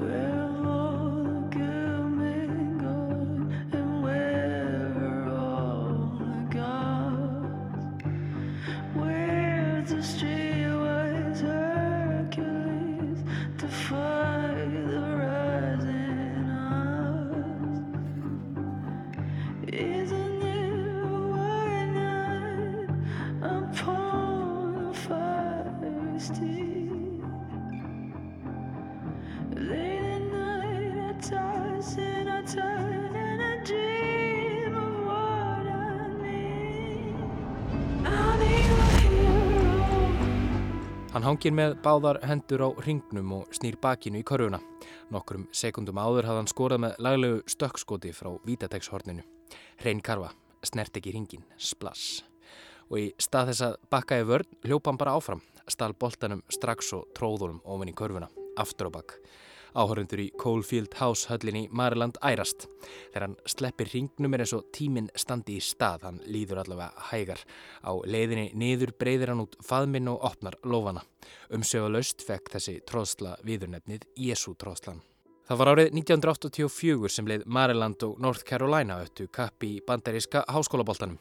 [0.00, 0.27] Hann
[41.28, 44.62] hangir með báðar hendur á ringnum og snýr bakinu í korfuna.
[45.12, 49.24] Nokkrum sekundum áður hafði hann skorað með laglegu stökkskoti frá vítategshorninu.
[49.82, 50.30] Hrein karfa,
[50.64, 52.22] snert ekki ringin, splass.
[52.88, 56.94] Og í stað þess að bakka í vörn hljópa hann bara áfram, stál boltanum strax
[56.96, 59.18] og tróðunum ofin í korfuna, aftur á bakk.
[59.78, 62.66] Áhörundur í Coalfield House höllinni Mariland ærast.
[63.12, 67.44] Þegar hann sleppir ringnum er eins og tíminn standi í stað, hann líður allavega hægar.
[67.86, 71.04] Á leiðinni niður breyðir hann út faðminn og opnar lofana.
[71.54, 75.04] Umsögalaust fekk þessi tróðsla viðurnefnið Jésu tróðslan.
[75.48, 81.14] Það var árið 1984 sem leið Maryland og North Carolina öttu kapp í bandaríska háskólaboltanum.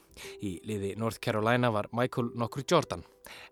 [0.43, 3.05] Í liði North Carolina var Michael nokkur Jordan,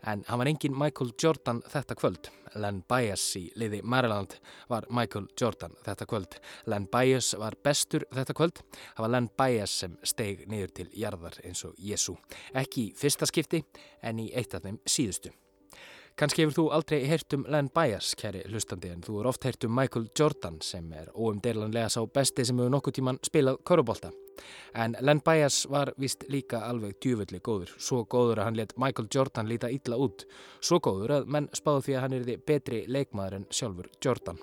[0.04, 2.28] en hann var engin Michael Jordan þetta kvöld.
[2.59, 4.36] Len Bias í liði Maryland
[4.67, 6.36] var Michael Jordan þetta kvöld.
[6.67, 8.60] Len Bias var bestur þetta kvöld.
[8.98, 12.20] Það var Len Bias sem steig niður til jarðar eins og Jésu.
[12.52, 13.64] Ekki í fyrsta skipti
[14.04, 15.32] en í eitt af þeim síðustu.
[16.16, 19.66] Kanski hefur þú aldrei heyrt um Len Bias, kæri hlustandi, en þú er oft heyrt
[19.67, 24.13] um Michael Jordan sem er óumdelanlega sá besti sem hefur nokkuð tíman spilað korubólta.
[24.75, 29.08] En Len Bias var vist líka alveg djúvöldi góður, svo góður að hann let Michael
[29.14, 30.25] Jordan líta illa út,
[30.59, 34.42] svo góður að menn spáðu því að hann er því betri leikmaður en sjálfur Jordan.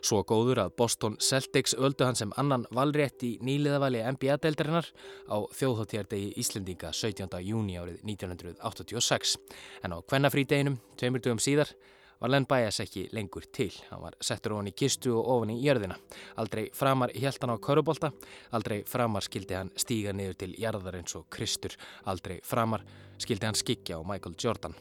[0.00, 4.88] Svo góður að Boston Celtics öldu hann sem annan valrétt í nýliðavali NBA-deildarinnar
[5.28, 7.40] á þjóðhóttjardegi Íslendinga 17.
[7.44, 9.36] júni árið 1986.
[9.84, 11.72] En á kvennafrídeginum, tveimur dögum síðar,
[12.20, 13.70] var Len Bias ekki lengur til.
[13.90, 15.98] Hann var settur ofan í kistu og ofan í jörðina.
[16.40, 18.12] Aldrei framar hjælt hann á körubólta,
[18.52, 21.76] aldrei framar skildi hann stíga niður til jarðar eins og Kristur,
[22.06, 22.84] aldrei framar
[23.18, 24.74] skildi hann skikja á Michael Jordan.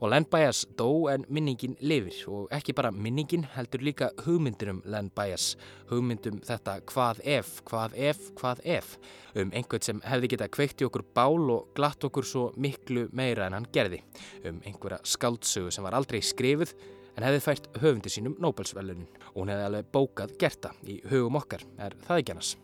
[0.00, 2.16] Og Len Bias dó en minningin lifir.
[2.30, 5.54] Og ekki bara minningin heldur líka hugmyndir um Len Bias,
[5.90, 8.96] hugmyndum þetta hvað ef, hvað ef, hvað ef,
[9.34, 13.48] um einhvern sem hefði geta kveikt í okkur bál og glatt okkur svo miklu meira
[13.48, 14.02] en hann gerði,
[14.44, 16.74] um einhverja skáldsögu sem var aldrei skrifuð
[17.14, 21.66] en hefði fært höfundi sínum Nobelsvellunin og hún hefði alveg bókað gerta í hugum okkar,
[21.78, 22.54] er það ekki annars?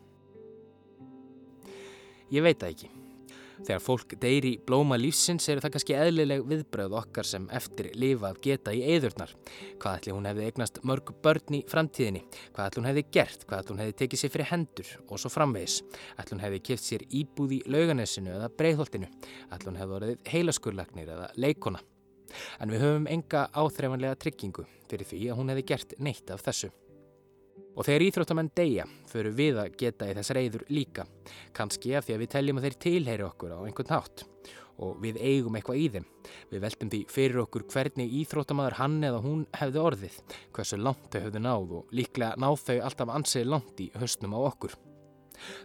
[2.31, 3.00] Ég veit það ekki.
[3.61, 8.75] Þegar fólk deyri blóma lífsins eru það kannski eðlileg viðbröð okkar sem eftir lifað geta
[8.75, 9.35] í eðurnar.
[9.83, 12.25] Hvað ætli hún hefði eignast mörg börn í framtíðinni?
[12.57, 13.47] Hvað ætli hún hefði gert?
[13.47, 15.79] Hvað ætli hún hefði tekið sér fyrir hendur og svo framvegis?
[16.17, 19.11] Ætli hún hefði kipt sér íbúð í lauganessinu eða breyðholtinu?
[19.53, 21.85] Ætli hún hefði orðið heilaskurlagnir eða leikona?
[22.63, 26.71] En við höfum enga áþreifanlega tryggingu fyrir því að hún hefði gert neitt af þessu.
[27.77, 31.07] Og þegar íþróttamenn deyja, förum við að geta í þess reyður líka.
[31.57, 34.27] Kanski af því að við teljum að þeir tilheyri okkur á einhvern nátt.
[34.81, 36.07] Og við eigum eitthvað í þeim.
[36.51, 40.21] Við veltum því fyrir okkur hvernig íþróttamaður hann eða hún hefði orðið.
[40.57, 44.41] Hversu langt þau hefði náð og líklega náð þau alltaf ansið langt í höstnum á
[44.41, 44.79] okkur.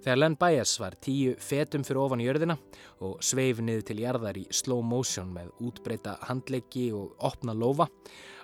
[0.03, 2.57] Þegar Len Bias var tíu fetum fyrir ofan í jörðina
[3.03, 7.89] og sveif niður til jarðar í slow motion með útbreyta handleggi og opna lofa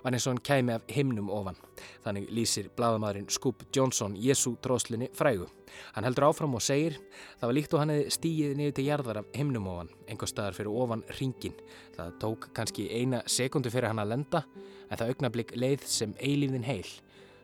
[0.03, 1.57] var eins og hann kæmi af himnum ofan.
[2.05, 5.47] Þannig lýsir bladamæðurinn Scoop Johnson Jésu tróðslinni frægu.
[5.95, 6.97] Hann heldur áfram og segir
[7.39, 10.57] það var líkt og hann hefði stíið niður til jarðar af himnum ofan, einhver staðar
[10.57, 11.55] fyrir ofan ringin.
[11.95, 14.43] Það tók kannski eina sekundu fyrir hann að lenda
[14.89, 16.87] en það augnablík leið sem eilífðin heil.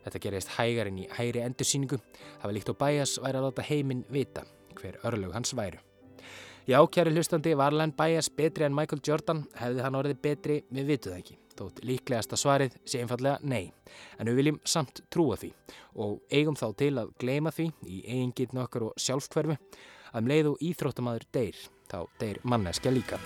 [0.07, 1.99] Þetta gerist hægar en í hægri endursýningu.
[2.39, 4.45] Það var líkt og bæjas væri að láta heiminn vita
[4.77, 5.81] hver örlög hans væru.
[6.67, 9.45] Já, kjæri hlustandi, var Len Bias betri en Michael Jordan?
[9.55, 10.57] Hefði hann orðið betri?
[10.67, 11.37] Við vitum það ekki.
[11.57, 13.71] Þótt líklegasta svarið sé einfallega nei.
[14.19, 15.53] En við viljum samt trúa því
[15.97, 19.57] og eigum þá til að gleima því í eigingitn okkar og sjálfkverfi
[20.13, 23.21] að um leið og íþróttamaður deyr, þá deyr manneskja líka.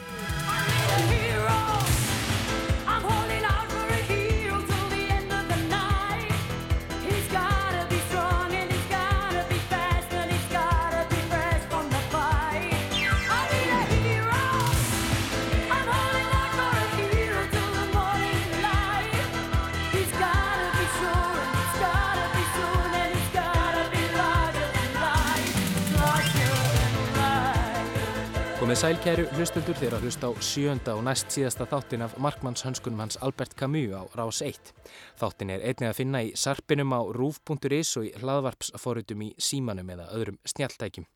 [28.71, 33.57] Komið sælkæru hlustundur þeirra hlust á sjönda og næst síðasta þáttin af markmannshönskunum hans Albert
[33.59, 34.71] Camus á Rás 1.
[35.19, 40.07] Þáttin er einnig að finna í sarpinum á rúf.is og í hlaðvarpsforutum í símanum eða
[40.15, 41.09] öðrum snjaltækjum.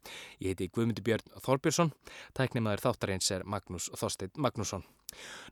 [0.44, 1.96] Ég heiti Guðmundur Björn Þorbjörnsson,
[2.36, 4.84] tæknimaður þáttarins er Magnús Þorstein Magnússon.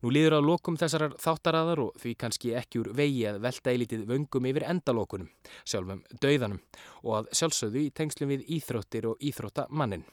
[0.03, 4.01] Nú líður á lokum þessarar þáttaraðar og því kannski ekki úr vegi að velta eilítið
[4.09, 5.29] vöngum yfir endalokunum,
[5.63, 6.59] sjálfum dauðanum
[7.03, 10.03] og að sjálfsögðu í tengslum við íþróttir og íþróttamannin.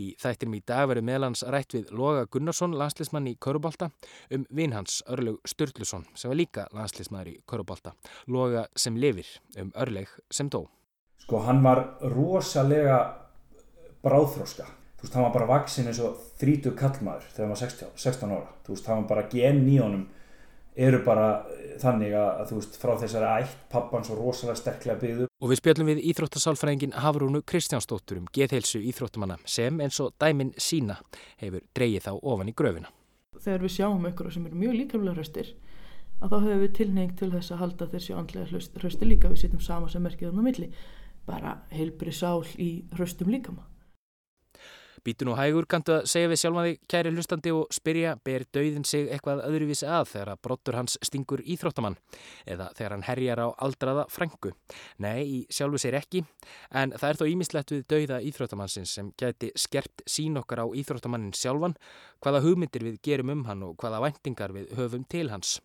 [0.00, 3.90] Í þættinum í dag verður meðlans rætt við Loga Gunnarsson, landslismann í Körubálta,
[4.32, 7.92] um vinhans Örleg Sturluson sem var líka landslismæður í Körubálta.
[8.32, 9.28] Loga sem lifir
[9.60, 10.64] um Örleg sem dó.
[11.24, 13.02] Sko hann var rosalega
[14.04, 17.96] bráðþróska þú veist, hann var bara vaksin eins og þrítug kallmaður þegar hann var 16,
[18.04, 20.04] 16 ára þú veist, hann var bara gen í honum
[20.74, 25.28] eru bara eh, þannig að, þú veist, frá þessari ætt, pappan svo rosalega sterklega byggðu.
[25.42, 30.98] Og við spjöldum við Íþróttasálfræðingin Hafrúnu Kristjánsdóttur um geðheilsu Íþróttamanna sem eins og dæmin sína
[31.42, 32.90] hefur dreyið þá ofan í gröfina.
[33.38, 35.54] Þegar við sjáum ykkur sem eru mjög líkamlega hraustir
[36.22, 39.62] að þá hefur við tilneying til þess að halda þessi andlega hraustir líka við sittum
[39.62, 40.70] sama sem merkið á milli
[41.28, 43.66] bara heilbri sál í hraustum líkama.
[45.04, 49.10] Bítun og hægur kantu að segja við sjálfmaði kæri hlustandi og spyrja ber dauðin sig
[49.12, 51.98] eitthvað öðruvísi að þegar að brottur hans stingur íþróttamann
[52.48, 54.54] eða þegar hann herjar á aldraða frængu.
[55.04, 56.22] Nei, í sjálfu sér ekki,
[56.72, 61.36] en það er þó ímislegt við dauða íþróttamannsins sem gæti skerpt sín okkar á íþróttamannin
[61.36, 61.76] sjálfan,
[62.24, 65.58] hvaða hugmyndir við gerum um hann og hvaða væntingar við höfum til hans.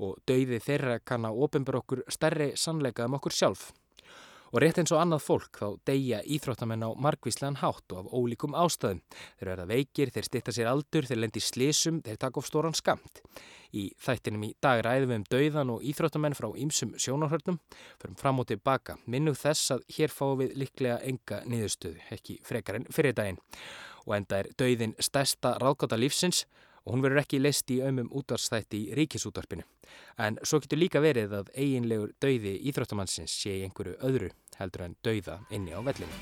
[0.00, 3.68] Og dauði þeirra kann að ofinbara okkur stærri sannleika um okkur sjálf.
[4.48, 8.56] Og rétt eins og annað fólk þá deyja íþróttamenn á margvíslegan hátt og af ólíkum
[8.56, 9.02] ástæðum.
[9.36, 13.20] Þeir verða veikir, þeir stitta sér aldur, þeir lendir slísum, þeir taka of stóran skamt.
[13.76, 17.58] Í þættinum í dag ræðum við um dauðan og íþróttamenn frá ýmsum sjónarhörnum,
[18.00, 18.96] förum fram og tilbaka.
[19.04, 23.42] Minnum þess að hér fáum við liklega enga niðurstöðu, ekki frekar en fyrir daginn.
[24.08, 26.46] Og enda er dauðin stærsta ráðgáta lífsins
[26.88, 29.66] og hún verður ekki leist í ömum útvarstætti í ríkisútvarpinu.
[30.24, 35.36] En svo getur líka verið að eiginlegur dauði íþróttamannsins sé einhverju öðru heldur en dauða
[35.52, 36.14] inni á vellinu.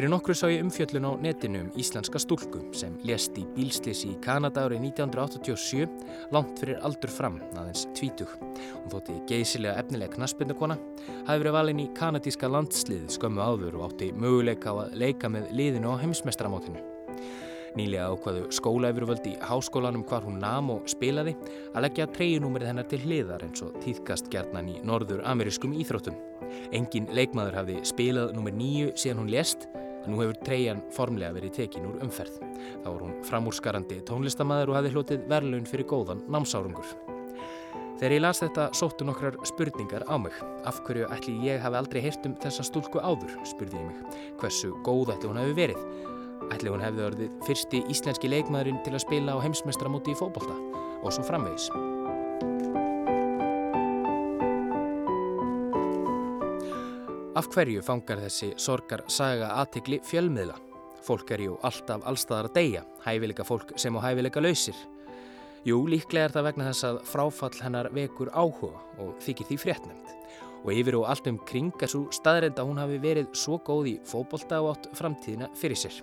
[0.00, 4.20] Fyrir nokkru sá ég umfjöllun á netinu um íslenska stúlku sem lést í bílslisi í
[4.24, 8.30] Kanada árið 1987 langt fyrir aldur fram, aðeins tvítug.
[8.40, 10.78] Hún þótti geysilega efnilega knaspindakona,
[11.28, 15.92] hafi verið valin í kanadíska landslið skömmu áður og átti möguleika að leika með liðinu
[15.92, 16.80] á heimsmestramátinu.
[17.76, 21.36] Nýlega ákvaðu skólaefurvöld í háskólanum hvar hún nam og spilaði
[21.74, 26.16] að leggja treyjunúmerið hennar til hliðar eins og týðkast gerðnan í norður amerískum íþróttum.
[26.72, 29.68] Engin leikmaður hafði spilað nummer nýju síðan hún lést
[30.04, 32.40] en nú hefur treyjan formlega verið tekin úr umferð.
[32.82, 36.94] Þá var hún framúrskarandi tónlistamæður og hafði hlotið verðlaun fyrir góðan námsárungur.
[38.00, 40.32] Þegar ég las þetta sóttu nokkrar spurningar á mig.
[40.64, 44.16] Af hverju ætli ég hafi aldrei heyrt um þessa stúlku áður, spurði ég mig.
[44.40, 45.84] Hversu góð ætli hún hafi verið?
[46.48, 50.56] Ætli hún hefði orðið fyrsti íslenski leikmaðurinn til að spila á heimsmestramóti í fókbalta
[51.04, 51.68] og svo framvegis.
[57.40, 60.58] Af hverju fangar þessi sorgar saga aðtikli fjölmiðla?
[61.06, 64.76] Fólk er jú alltaf allstaðar að deyja, hæfileika fólk sem á hæfileika lausir.
[65.64, 70.10] Jú, líklega er það vegna þess að fráfall hennar vekur áhuga og þykir því fréttnæmt.
[70.66, 73.88] Og yfir og allt um kring er svo staðrend að hún hafi verið svo góð
[73.88, 75.96] í fókbalta og átt framtíðina fyrir sér.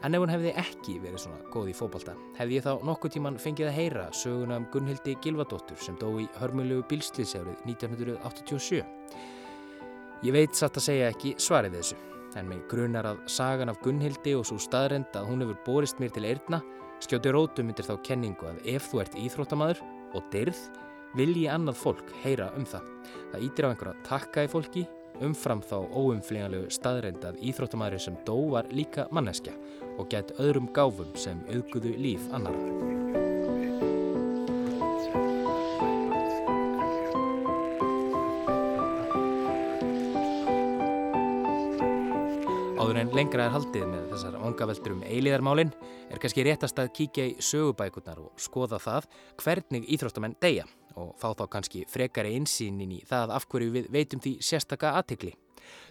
[0.00, 3.36] En ef hún hefði ekki verið svona góð í fókbalta, hefði ég þá nokkuð tíman
[3.42, 8.80] fengið að heyra söguna um Gunnhildi Gilvadóttur sem dó í hörmulegu bilslýsjárið 1987.
[10.20, 11.96] Ég veit satt að segja ekki svarið þessu,
[12.36, 16.12] en með grunar að sagan af Gunnhildi og svo staðrend að hún hefur borist mér
[16.12, 16.60] til eirna
[17.00, 20.60] skjóti rótum myndir þá kenningu að ef þú ert íþróttamaður og dyrð
[21.16, 22.86] vil ég annað fólk heyra um það.
[23.32, 24.86] Það ítir á einhverja takka í fólki
[25.24, 29.56] umfram þá óumflingalegu staðrend að íþróttamaður sem dó var líka manneskja
[29.96, 32.99] og gett öðrum gáfum sem auðguðu líf annar.
[43.00, 45.70] En lengra er haldið með þessar vangaveltur um eiliðarmálinn
[46.12, 49.06] er kannski réttast að kíkja í sögubækurnar og skoða það
[49.40, 50.66] hvernig íþróttamenn deyja
[51.00, 55.32] og fá þá kannski frekari einsýnin í það af hverju við veitum því sérstaka aðtikli.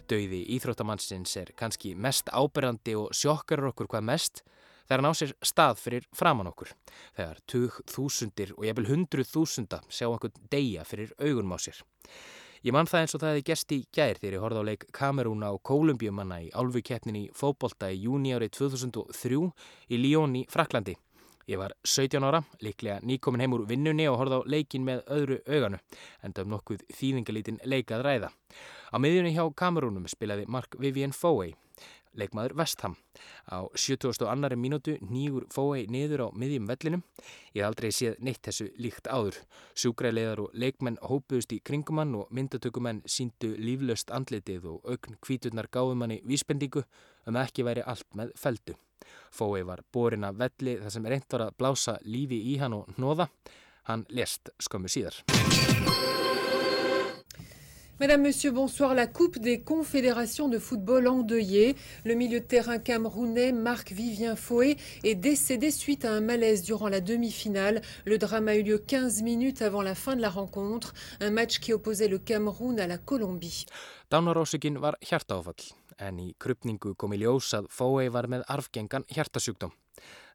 [0.06, 4.44] Dauði íþróttamannsins er kannski mest áberandi og sjokkar okkur hvað mest
[4.84, 6.70] þegar hann á sér stað fyrir framann okkur.
[7.18, 11.82] Þegar tug þúsundir og jafnvel hundruð þúsunda sjá einhvern deyja fyrir augunum á sér.
[12.60, 14.82] Ég mann það eins og það hefði gerst í gær þegar ég horfði á leik
[14.92, 19.38] Kamerúna og Kólumbjumanna í álfukeppnin í fóbolta í júni árið 2003
[19.88, 20.92] í Líón í Fraklandi.
[21.48, 25.40] Ég var 17 ára, líklega nýkomin heim úr vinnunni og horfði á leikin með öðru
[25.48, 25.80] auganu,
[26.20, 28.30] enda um nokkuð þýðingalítinn leikað ræða.
[28.92, 31.56] Á miðjunni hjá kamerúnum spilaði Mark Vivian Fowey
[32.18, 32.96] leikmaður Vestham.
[33.46, 34.56] Á 72.
[34.56, 37.04] mínútu nýgur fói niður á miðjum vellinum.
[37.54, 39.38] Ég aldrei séð neitt þessu líkt áður.
[39.74, 46.20] Sjúgrælegar og leikmenn hópuðust í kringumann og myndatökumenn síndu líflöst andlitið og aukn kvíturnar gáðumanni
[46.26, 46.84] vísbendingu
[47.26, 48.76] um að ekki væri allt með feldu.
[49.32, 52.90] Fói var borin að velli þar sem reynd var að blása lífi í hann og
[53.00, 53.30] nóða.
[53.88, 55.22] Hann lest skömmu síðar.
[58.00, 58.94] Mesdames, Messieurs, bonsoir.
[58.94, 61.76] La Coupe des Confédérations de football endeuillée.
[62.06, 66.88] Le milieu de terrain camerounais Marc Vivien Foé est décédé suite à un malaise durant
[66.88, 67.82] la demi-finale.
[68.06, 70.94] Le drame a eu lieu 15 minutes avant la fin de la rencontre.
[71.20, 73.66] Un match qui opposait le Cameroun à la Colombie.
[76.00, 79.72] En í krupningu kom í ljós að Fóei var með arfgengan hjartasjúkdóm.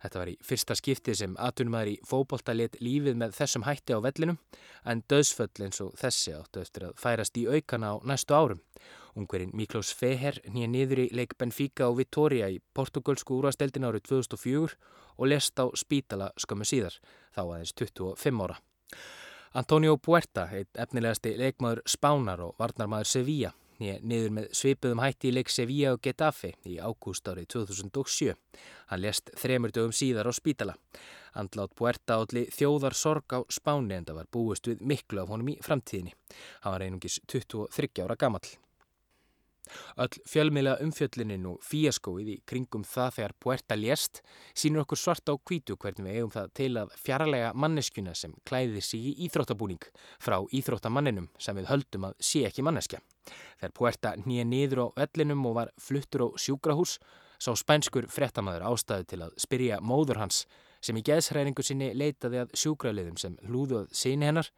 [0.05, 3.99] Þetta var í fyrsta skipti sem atunumæður í fókbólta let lífið með þessum hætti á
[4.05, 4.37] vellinum
[4.85, 8.61] en döðsföll eins og þessi áttu eftir að færast í aukana á næstu árum.
[9.15, 14.77] Ungverinn Miklós Feher nýja niður í leik Benfica og Vitoria í portugalsku úrvasteldin árið 2004
[15.15, 16.99] og lest á spítala skömmu síðar,
[17.33, 18.59] þá aðeins 25 ára.
[19.55, 25.51] Antonio Puerta, einn efnilegasti leikmaður Spánar og varnarmaður Sevilla, niður með svipuðum hætti í leik
[25.51, 28.35] Sevilla og Getafe í ágúst árið 2007.
[28.91, 30.75] Hann lest þremur dögum síðar á spítala.
[31.35, 35.51] Andlátt Puerta átli þjóðar sorg á Spáni en það var búist við miklu af honum
[35.51, 36.15] í framtíðinni.
[36.63, 38.45] Hann var einungis 23 ára gammal.
[39.97, 44.21] Öll fjölmiðlega umfjöllinin og fíaskóið í kringum það þegar Puerta lést
[44.53, 48.85] sínur okkur svart á kvítu hvernig við eigum það til að fjarlæga manneskjuna sem klæðir
[48.85, 49.89] sig í íþróttabúning
[50.21, 53.01] frá íþróttamanninum sem við höldum að sé ekki manneskja.
[53.59, 56.99] Þegar Puerta nýja niður á vellinum og var fluttur á sjúkrahús
[57.39, 60.45] sá spænskur frettamæður ástæðu til að spyrja móður hans
[60.85, 64.51] sem í geðsræringu sinni leitaði að sjúkraliðum sem hlúðuð síni hennar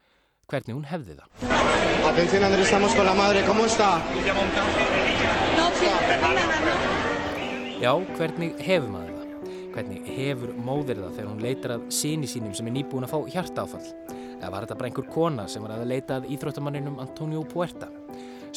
[0.47, 1.27] hvernig hún hefði það.
[2.07, 4.01] Atención Andrés, estamos con la madre, ¿cómo está?
[7.81, 9.53] Já, hvernig hefur maður það?
[9.75, 13.19] Hvernig hefur móðir það þegar hún leitar að síni sínum sem er nýbúin að fá
[13.36, 13.86] hjartaáfall?
[14.38, 17.91] Eða var þetta bara einhver kona sem var að leita að íþróttamanninum Antonio Puerta?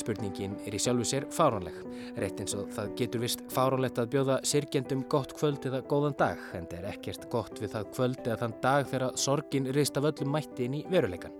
[0.00, 1.76] Spurningin er í sjálfu sér fáránleg.
[2.20, 6.40] Rétt eins og það getur vist fáránlegt að bjóða sirkjendum gott kvöld eða góðan dag,
[6.56, 10.08] en það er ekkert gott við það kvöld eða þann dag þegar sorgin reist af
[10.10, 11.36] öllum mætti inn í veruleikan.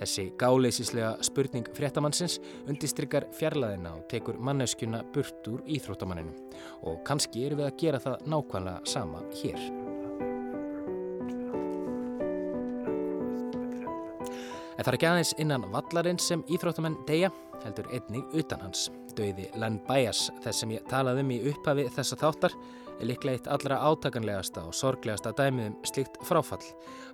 [0.00, 6.58] Þessi gáleisislega spurning fréttamannsins undistryggar fjarlæðina og tekur manneskjuna burt úr íþróttamanninum
[6.90, 9.81] og kannski eru við að gera það nákvæmlega sama hér.
[14.76, 17.32] En það er ekki aðeins innan vallarins sem íþróttamenn deyja,
[17.64, 18.88] heldur einnig utan hans.
[19.16, 22.54] Dauði Len Bias, þess sem ég talaði um í upphafi þessa þáttar,
[23.02, 26.62] er líklega eitt allra átakanlegasta og sorglegasta dæmið um slíkt fráfall.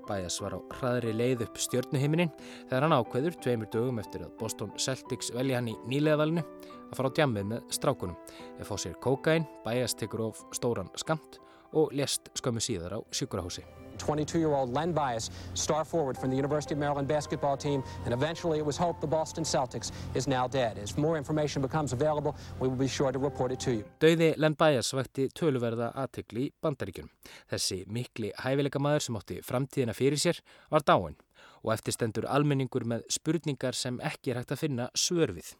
[0.08, 2.32] Bias var á hraðri leið upp stjörnuhiminin
[2.68, 7.12] þegar hann ákveður tveimur dögum eftir að Boston Celtics velja hann í nýlegaðalinu að fara
[7.12, 8.16] á djammið með strákunum.
[8.60, 13.66] Ef fá sér kókain, Bias tekur of stóran skamt og lest skömmu síðar á sjúkurahúsi.
[13.98, 18.66] 22-year-old Len Bias, star forward from the University of Maryland basketball team, and eventually it
[18.66, 20.78] was hoped the Boston Celtics, is now dead.
[20.78, 23.84] As more information becomes available, we will be sure to report it to you.
[24.00, 27.08] Dauði Len Bias vakti töluverða aðtegli í bandaríkjum.
[27.50, 31.18] Þessi mikli hæfileika maður sem átti framtíðina fyrir sér var dáin
[31.62, 35.52] og eftirstendur almenningur með spurningar sem ekki er hægt að finna svörfið.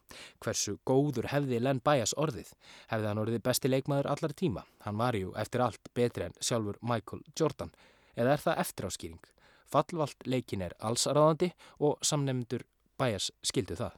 [0.44, 2.52] Hversu góður hefði Len Bias orðið?
[2.92, 4.64] Hefði hann orðið besti leikmaður allar tíma?
[4.86, 7.74] Hann var jú eftir allt betri en sjálfur Michael Jordan
[8.18, 9.20] eða er það eftiráskýring?
[9.68, 11.52] Fallvalt leikin er allsarðandi
[11.84, 12.64] og samnefndur
[12.98, 13.92] bæjas skildu það.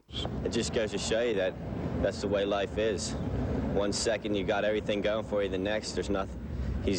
[2.01, 2.13] That
[3.93, 5.01] second you nothing,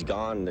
[0.06, 0.44] gone,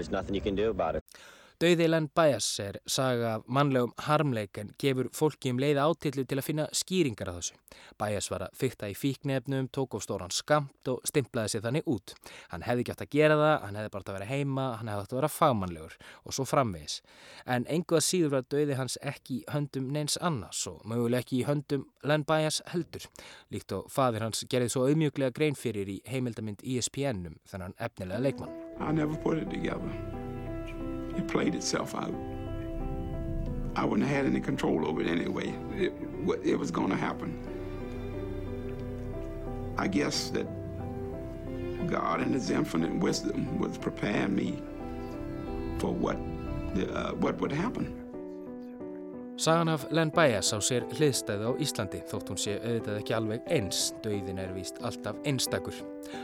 [1.62, 2.22] there's nothing you can do about it.
[2.22, 6.38] Dauði Len Bias er saga af mannlegum harmleik en gefur fólki um leiða átillu til
[6.38, 7.53] að finna skýringar af þessu.
[8.00, 12.13] Bias var að fykta í fíknefnum, tók of stóran skamt og stimplaði sér þannig út.
[12.50, 14.88] Hann hefði ekki átt að gera það, hann hefði bara átt að vera heima, hann
[14.88, 17.01] hefði átt að vera fagmannlegur og svo framvegis.
[17.46, 21.46] En enguða síður var dauði hans ekki í höndum neins annars og möguleg ekki í
[21.46, 23.06] höndum Len Bias heldur.
[23.51, 28.50] Líkt og fadir hans gerði svo auðmjöglega grein fyrir í heimildamind ESPN-um þennan efnilega leikmann.
[31.15, 32.13] It played itself out.
[33.75, 35.53] I wouldn't have had any control over it anyway.
[35.75, 35.94] It,
[36.44, 37.38] it was going to happen.
[39.77, 40.46] I guess that
[41.88, 44.62] God in His infinite wisdom was preparing me
[45.80, 48.00] for what, uh, what would happen.
[49.41, 53.48] Sagan af Len Bias á sér hliðstæðu á Íslandi þótt hún sé auðvitað ekki alveg
[53.50, 55.79] eins, dauðin er víst alltaf einstakur.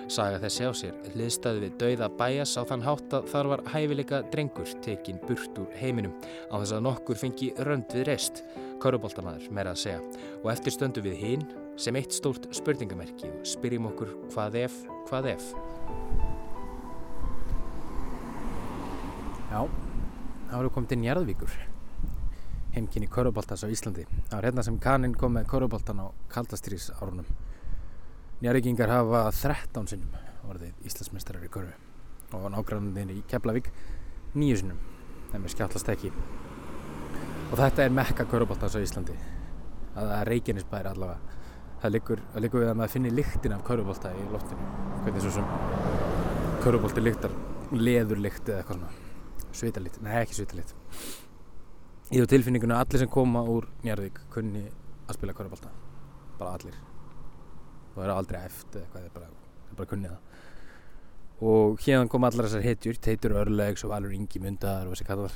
[0.05, 4.19] Saga þessi á sér hliðstæðu við dauða Bias á þann hátt að þar var hæfileika
[4.29, 6.13] drengur tekinn burt úr heiminum
[6.53, 8.43] á þess að nokkur fengi rönd við reist,
[8.83, 13.87] köruboltamaður meira að segja og eftir stöndu við hinn sem eitt stórt spurningamerki og spyrjum
[13.89, 14.75] okkur hvað ef,
[15.09, 15.47] hvað ef.
[19.49, 21.57] Já, þá erum við komið til Njarðvíkur
[22.77, 24.05] heimkynni Köruboltans á Íslandi.
[24.29, 27.25] Það var hérna sem kaninn kom með Köruboltan á kaldastýris árunum.
[28.41, 30.13] Njarvíkingar hafa 13 sinnum
[30.47, 33.71] orðið Íslandsmeistarar í Körfu og nágrannir í Keflavík
[34.37, 34.79] nýju sinnum,
[35.31, 36.11] þeim er skjallast ekki.
[37.49, 39.17] Og þetta er mekka Köruboltans á Íslandi.
[39.95, 41.35] Það er Reykjanesbæri allavega.
[41.81, 44.71] Það liggur, það liggur við að maður finnir lyktin af Körubolta í loftinu.
[45.05, 47.33] Hvernig svo sem Körubolti lyktar
[47.73, 48.91] leðurlykt eða eitthvað svona.
[49.57, 50.75] Svitalitt, nei ekki svitalitt
[52.11, 54.63] ég hef tilfinningunum að allir sem koma úr Njarðvík kunni
[55.07, 55.71] að spila kvörubálta
[56.37, 56.77] bara allir.
[57.91, 59.31] Og það er aldrei eftir eitthvað það er bara,
[59.79, 60.43] bara kunnið það.
[61.47, 65.35] Og hérna kom allar þessar hetjur Teitur Örlegs og Valur Ingi Mundar og þessi kallar.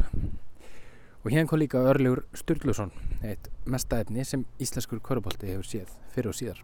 [1.21, 6.39] Og hérna kom líka Örlegur Sturluson eitt mestaefni sem íslenskur kvörubálti hefur séð fyrir og
[6.39, 6.63] síðar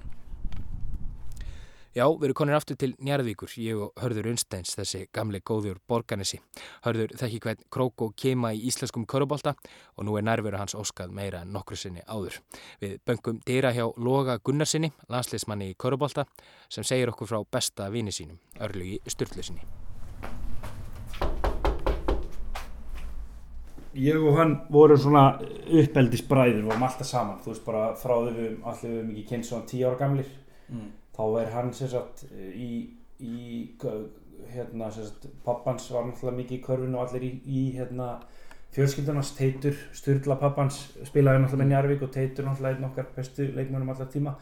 [1.98, 6.38] Já, við erum konir aftur til Njarðvíkur, ég og Hörður Unsteins, þessi gamli góður borganissi.
[6.86, 9.56] Hörður þekki hvern krók og kema í íslenskum körubólta
[9.96, 12.38] og nú er nærveru hans óskað meira en nokkru sinni áður.
[12.84, 16.28] Við böngum dýra hjá Loga Gunnarsinni, landsleismanni í körubólta,
[16.70, 19.66] sem segir okkur frá besta vini sínum, örlugi Sturlusinni.
[23.98, 28.56] Ég og hann vorum svona uppeldisbræður, vorum alltaf saman, þú veist bara frá þau við
[28.70, 30.30] allir við mikið kynnt svona tíu ára gamlir.
[30.70, 32.72] Mm þá er hann sem sagt í,
[33.20, 33.38] í
[34.54, 38.12] hérna sem sagt pappans var náttúrulega mikið í körfinu og allir í, í hérna
[38.76, 43.90] fjölskyldunars Teitur, Sturla pappans spilaði náttúrulega með Njarvík og Teitur náttúrulega einn okkar bestu leikmönum
[43.94, 44.36] allar tíma.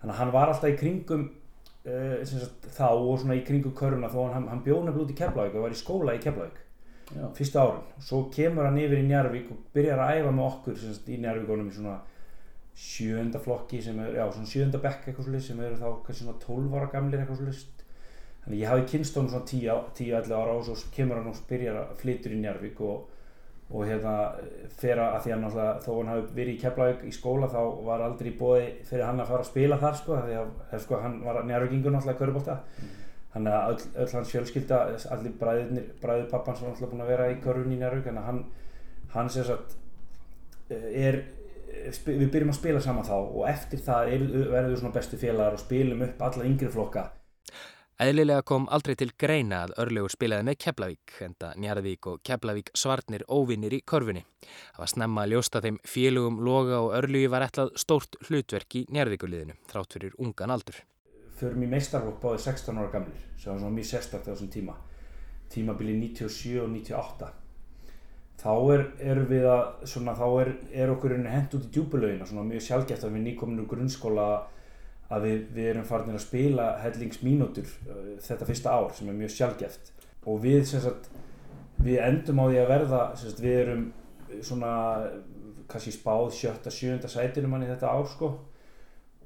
[0.00, 4.12] Þannig að hann var alltaf í kringum uh, sagt, þá og svona í kringum körfuna
[4.12, 6.66] þó hann, hann bjóð nefnilega út í Keflavík og var í skóla í Keflavík
[7.34, 10.76] fyrstu árun og svo kemur hann yfir í Njarvík og byrjar að æfa með okkur
[10.78, 11.96] sagt, í Njarvíkonum í svona
[12.80, 16.42] sjönda flokki sem er, já svona sjönda bekk eitthvað svolítið sem eru þá kannski svona
[16.46, 17.80] 12 ára gamlir eitthvað svolítið
[18.44, 21.90] þannig ég hafi kynst honum svona 10-11 ára og svo kemur hann og byrjar að
[22.00, 23.02] flytur í Njarvík og,
[23.70, 24.14] og hérna
[24.80, 28.04] fyrir að því að náttúrulega þó hann hafi verið í Keflavík í skóla þá var
[28.06, 31.94] aldrei bóði fyrir hann að fara að spila þar sko að sko, hann var Njarvíkingur
[31.94, 32.94] náttúrulega körubólta mm.
[33.34, 34.80] þannig að öll, öll hans fjölskylda
[35.18, 38.42] allir bræður pappans var náttúrulega búin að vera í körun í Njarvík þannig að hann,
[39.12, 39.76] hann sem sagt
[40.70, 41.20] er
[42.06, 45.62] við byrjum að spila saman þá og eftir það verðum við svona bestu félagar og
[45.62, 47.10] spilum upp alla yngri flokka
[48.00, 53.26] Æðlilega kom aldrei til greina að Örlegur spilaði með Keflavík, enda Njarðvík og Keflavík svartnir
[53.28, 54.22] óvinnir í korfunni.
[54.40, 58.86] Það var snemma að ljósta þeim félugum loga og Örlegi var ætlað stórt hlutverk í
[58.88, 60.80] Njarðvíkuliðinu, þrátt fyrir ungan aldur.
[61.36, 64.80] Förum í meistarflokk báði 16 ára gamlir, sem var svona mjög sérstaklega á þessum tíma.
[65.52, 67.32] Tímabili 97 og 98
[68.40, 72.46] þá er, er við að svona, þá er, er okkur hend út í djúbulauðina svona
[72.48, 74.28] mjög sjálfgeft að við nýkominu grunnskóla
[75.10, 79.34] að við, við erum farin að spila hellingsmínútur uh, þetta fyrsta ár sem er mjög
[79.34, 79.92] sjálfgeft
[80.28, 81.10] og við sagt,
[81.80, 83.84] við endum á því að verða sagt, við erum
[84.46, 84.72] svona
[85.70, 88.30] kannski spáð sjötta, sjönda sætinum hann í þetta ár sko.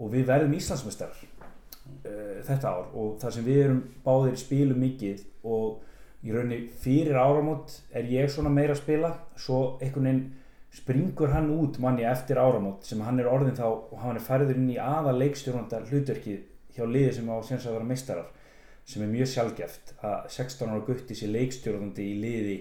[0.02, 2.88] Og við verðum Íslandsmestrar uh, þetta ár.
[2.98, 5.82] Og þar sem við erum báðir spilum mikið og
[6.24, 10.24] í rauninni fyrir áramót er ég svona meira að spila svo einhvern veginn
[10.74, 14.56] springur hann út manni eftir áramót sem hann er orðin þá og hann er færður
[14.58, 16.40] inn í aða leikstjórnandar hlutverkið
[16.74, 18.30] hjá liði sem á séns að vera meistarar
[18.88, 22.56] sem er mjög sjálfgeft að 16 ára gutti sé leikstjórnandi í liði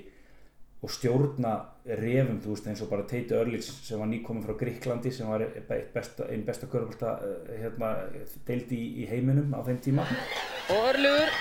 [0.84, 1.54] og stjórna
[1.88, 5.45] refum þú veist eins og bara Teiti Örlíks sem var nýkominn frá Gríklandi sem var
[5.45, 7.95] einn besta, ein besta körpölda eh, hérna,
[8.47, 10.08] deildi í, í heiminum á þeim tíma.
[10.76, 11.32] Og Örlíkur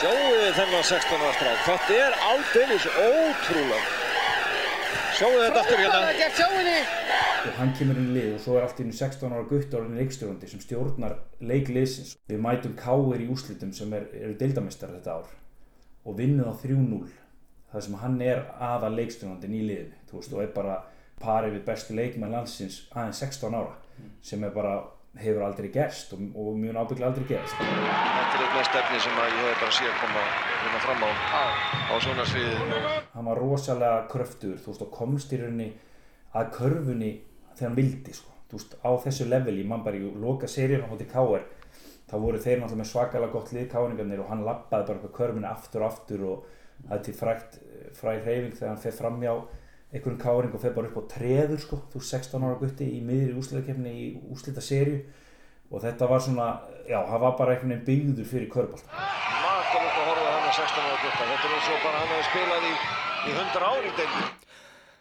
[0.00, 1.60] Sjáu þið þennan 16 ára strák.
[1.64, 3.78] Þetta er aldeilis ótrúlega.
[5.16, 6.74] Sjáu þetta aftur hérna.
[7.40, 9.72] Og hann kemur inn í lið og svo er allt inn í 16 ára gutt
[9.72, 12.14] ára leikstjórnandi sem stjórnar leikliðsins.
[12.28, 15.32] Við mætum káir í úslitum sem er, eru deildamistar þetta ár
[16.04, 17.02] og vinnum á 3-0.
[17.72, 20.00] Það sem hann er aða leikstjórnandin í liðinu.
[20.10, 20.78] Þú veist og er bara
[21.20, 23.76] parið við bestu leikmenn landsins aðeins 16 ára
[24.24, 24.78] sem er bara
[25.20, 27.56] hefur aldrei gerst og, og mjög ábygglega aldrei gerst.
[27.60, 31.10] Þetta er eitthvað stefni sem ég hef bara síðan koma hérna fram á,
[31.90, 32.80] á svona sviðinu.
[33.14, 35.70] Hann var rosalega kröftur, þú veist, og komst í rauninni
[36.36, 37.12] að körfunni
[37.54, 38.34] þegar hann vildi, sko.
[38.50, 41.46] Þú veist, á þessu leveli, mann bara í loka seríun á hótti K.R.
[42.10, 45.84] þá voru þeir náttúrulega með svakalega gott lið K.R.ingarnir og hann lappaði bara körfunni aftur
[45.84, 46.46] og aftur og
[46.88, 47.58] það er til frægt,
[47.94, 49.34] fræg hreyfing þegar hann fer fram hjá
[49.90, 53.34] einhverjum káring og fer bara upp á treður sko, þú 16 ára gutti í miðri
[53.38, 55.00] úslítakefni í úslíta serju
[55.70, 56.50] og þetta var svona,
[56.86, 59.49] já, það var bara einhvern veginn byggður fyrir körbalt
[60.50, 61.26] Að að 16 ára gutta.
[61.30, 62.70] Þetta er eins og bara hann hefði spilað í,
[63.30, 64.22] í 100 ári deildi.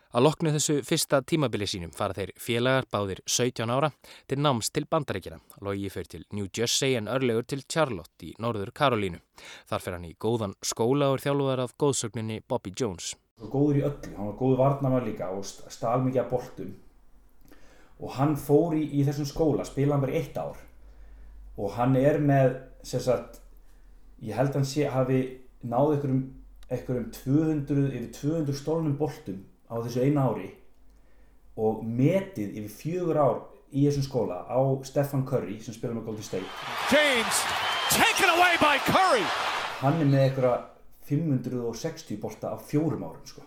[0.10, 3.90] Að loknu þessu fyrsta tímabili sínum fara þeir félagar báðir 17 ára
[4.30, 5.40] til náms til bandaríkjana.
[5.66, 9.20] Logi fyrir til New Jersey en örlegur til Charlotte í norður Karolínu.
[9.70, 13.16] Þar fyrir hann í góðan skóla og er þjálfuðar af góðsögninni Bobby Jones.
[13.40, 16.74] góður í öllu, hann var góður varnamæð líka og st- stal mikið af boltum
[18.00, 20.58] og hann fór í, í þessum skóla spilaði hann bara eitt ár
[21.60, 23.40] og hann er með sem sagt,
[24.22, 25.20] ég held að hann sé hafi
[25.64, 26.24] náð einhverjum,
[26.70, 30.50] einhverjum 200, yfir 200 stólnum boltum á þessu eina ári
[31.60, 36.26] og metið yfir fjögur ár í þessum skóla á Stefan Curry sem spila með Golden
[36.26, 36.48] State
[36.92, 37.44] James
[37.94, 39.26] taken away by Curry.
[39.84, 40.56] hann er með einhverja
[41.10, 43.42] 560 bolta á fjórum árum sko.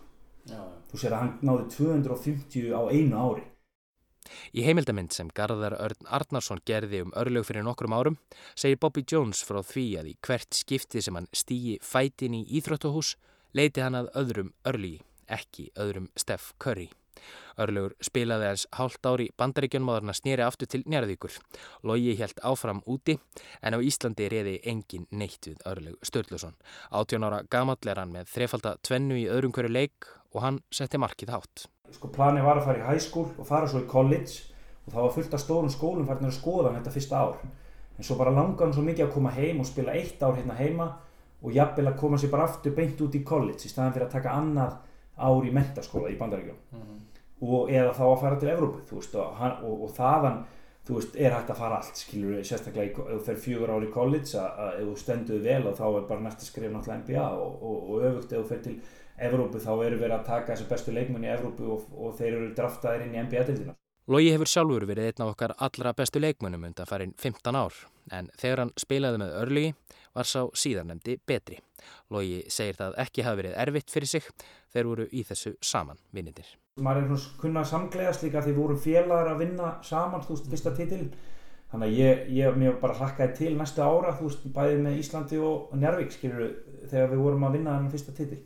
[0.91, 3.45] þú sér að hann náði 250 á einu ári
[4.53, 8.17] Í heimildamind sem Garðar Örn Arnarsson gerði um örlög fyrir nokkrum árum
[8.55, 13.15] segir Bobby Jones frá því að í hvert skipti sem hann stýgi fætin í Íþróttuhús
[13.53, 16.89] leiti hann að öðrum örlígi, ekki öðrum Steph Curry.
[17.61, 21.35] Örlögur spilaði hans hálft ári bandaríkjunum áður en að snýri aftur til Njarðvíkur.
[21.85, 23.19] Logi helt áfram úti
[23.61, 26.57] en á Íslandi reyði engin neitt við örlög Sturluson.
[26.89, 31.01] 18 ára gamall er hann með þrefalda tvennu í öðrum hverju leik og hann setti
[31.01, 31.67] markið hátt.
[31.97, 34.49] Sko planið var að fara í high school og fara svo í college
[34.83, 37.43] og það var fullt af stórum skólum farin að skoða hann þetta fyrsta ár.
[37.97, 40.57] En svo bara langaði hann svo mikið að koma heim og spila eitt ár hérna
[40.57, 40.89] heima
[41.43, 44.15] og jafnvel að koma sér bara aftur beint út í college í staðan fyrir að
[44.17, 44.75] taka annað
[45.19, 46.59] ár í mentaskóla í Bandaríkjum
[47.43, 50.43] og eða þá að fara til Evrópu veist, og, og, og þaðan
[50.87, 53.85] þú veist, er hægt að fara allt skilur við, sérstaklega ef þú fer fjögur ár
[53.85, 57.27] í college að, ef þú stendur vel og þá er bara næsta skrif náttúrulega NBA
[57.43, 58.75] og, og, og öfugt ef þú fer til
[59.17, 62.51] Evrópu þá eru verið að taka þessu bestu leikmenn í Evrópu og, og þeir eru
[62.57, 63.77] draftaðir inn í NBA-dildina
[64.11, 67.77] Logi hefur sjálfur verið einn af okkar allra bestu leikmönnum undan farin 15 ár
[68.11, 69.69] en þegar hann spilaði með örlugi
[70.13, 71.61] var sá síðarnemdi betri.
[72.11, 74.27] Logi segir það ekki hafa verið erfitt fyrir sig
[74.75, 76.49] þeir voru í þessu saman vinnindir.
[76.75, 80.35] maður er svona kunna að samgleðast líka því við vorum félagar að vinna saman þú
[80.35, 81.03] veist, fyrsta titil
[81.71, 85.39] þannig að ég, ég mér bara hlakkaði til næsta ára þú veist, bæði með Íslandi
[85.39, 86.49] og Njárvík skilur
[86.89, 88.43] þegar við vorum að vinna þennan fyrsta titil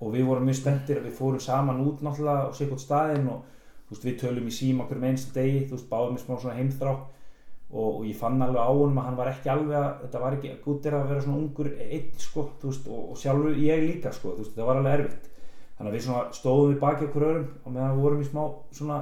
[0.00, 3.44] og við vorum mjög spenntir við fórum saman út náttúrulega og sér hvort staðinn og
[3.90, 6.56] veist, við tölum í síma okkur með einsta degi, þú veist, báðum með smá svona
[6.58, 10.22] heimþrá og, og ég fann alveg á honum að hann var ekki alveg að, þetta
[10.24, 13.86] var ekki gúttir að vera svona ungur einn sko, þú veist, og, og sjálfur ég
[13.86, 15.32] líka sko, þú veist, þetta var alveg erfitt.
[15.76, 18.44] Þannig að við svona stóðum við baki okkur öðrum og meðan við vorum í smá
[18.78, 19.00] svona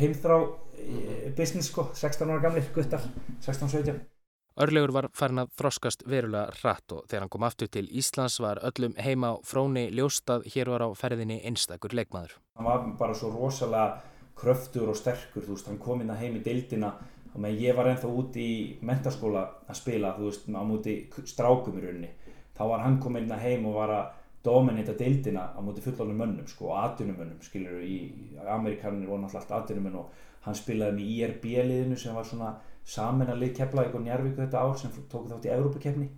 [0.00, 3.06] heimþrá eh, business sko, 16 ára gamlir guttar,
[3.44, 4.13] 16-17
[4.54, 8.60] Örlegur var farin að þroskast verulega hratt og þegar hann kom aftur til Íslands var
[8.62, 12.36] öllum heima á fróni ljóstað hér var á ferðinni einstakur leikmaður.
[12.54, 13.98] hann var bara svo rosalega
[14.38, 16.92] kröftur og sterkur, þú veist, hann kom inn að heim í deildina
[17.32, 20.94] og meðan ég var ennþá úti í mentaskóla að spila, þú veist, á múti
[21.26, 22.10] strákum í rauninni,
[22.54, 24.12] þá var hann kominn inn að heim og var að
[24.44, 27.98] dominita deildina á múti fullónum mönnum, sko, og atvinnumönnum, skilur í,
[28.46, 32.52] Amerikanir voru náttúrulega allt atvinnumenn og hann spilaði með IRB-liðinu sem var svona
[32.84, 36.08] samennalið Keflavík og Njarvík þetta ár sem tóku þátt í Evrópukefni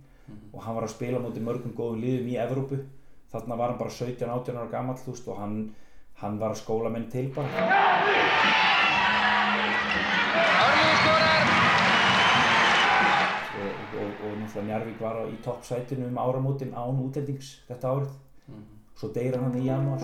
[0.53, 2.81] og hann var að spila á móti mörgum góðum liðum í Evrópu.
[3.31, 5.73] Þarna var hann bara 17-18 ára veist og hann,
[6.19, 8.67] hann var að skóla menn til bara.
[13.57, 18.11] Og, og, og náttúrulega Njarvík var á- í toppsætinu um áramótin án útlendings þetta árið.
[18.99, 20.03] Svo deyra hann í janúar.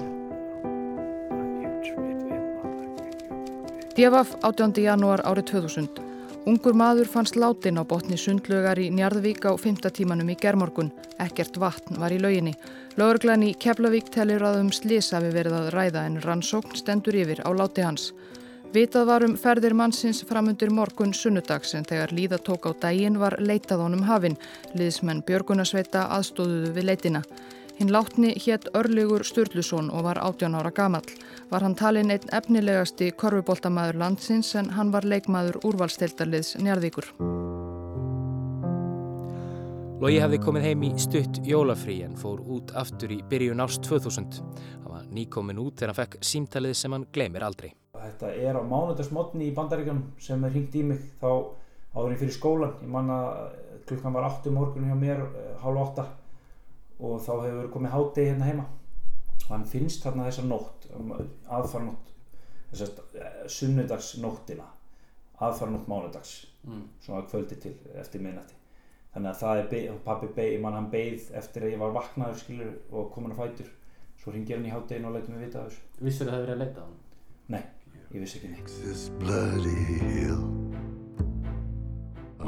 [3.95, 4.82] Djafaf 18.
[4.88, 6.12] janúar árið 2000.
[6.44, 9.78] Ungur maður fannst látin á botni sundlögar í Njarðvík á 5.
[9.96, 10.90] tímanum í germorgun.
[11.24, 12.52] Ekkert vatn var í lauginni.
[13.00, 17.40] Lóðurglæn í Keflavík tellir að um slisa við verið að ræða en rannsókn stendur yfir
[17.48, 18.10] á láti hans.
[18.76, 23.40] Vitað var um ferðir mannsins framundir morgun sunnudags en þegar líða tók á daginn var
[23.40, 24.36] leitað honum hafinn.
[24.76, 27.24] Liðsmenn Björgunarsveita aðstóðuðu við leitina.
[27.74, 31.10] Hinn látni hétt Örlygur Sturluson og var 18 ára gamall.
[31.50, 37.10] Var hann talinn einn efnilegasti korfuboltamaður landsins en hann var leikmaður úrvalsteltarliðs Njarðvíkur.
[40.04, 44.42] Logi hefði komið heim í stutt jólafrí en fór út aftur í byrjun árs 2000.
[44.84, 47.74] Hann var nýkomin út þegar hann fekk símtalið sem hann gleymir aldrei.
[47.98, 51.30] Þetta er á mánudagsmotni í bandaríkjum sem er hringt í mig þá
[51.96, 52.82] áður en fyrir skólan.
[52.86, 53.32] Ég man að
[53.90, 56.12] klukkan var 8 morgun hjá mér, eh, hálf 8
[57.04, 58.66] og þá hefur komið hátegi hérna heima.
[59.44, 60.88] Og hann finnst þarna þessa nótt,
[61.52, 62.12] aðfarnótt,
[62.72, 64.68] þess að sunnudagsnóttina,
[65.44, 66.84] aðfarnótt mánudags, Mm.
[67.04, 68.54] svona kvöldi til eftir minnati.
[69.13, 72.72] þannig að það er pappi beið, mann hann beið eftir að ég var vaknaður skilur
[72.92, 73.68] og komin að fætur
[74.18, 76.54] svo ringir hann í háttegin og lætum við vita þessu Vissur það að það verið
[76.56, 76.96] að leita á hann?
[77.50, 77.63] Nei,
[78.13, 80.42] ég vissi ekki neitt This bloody hill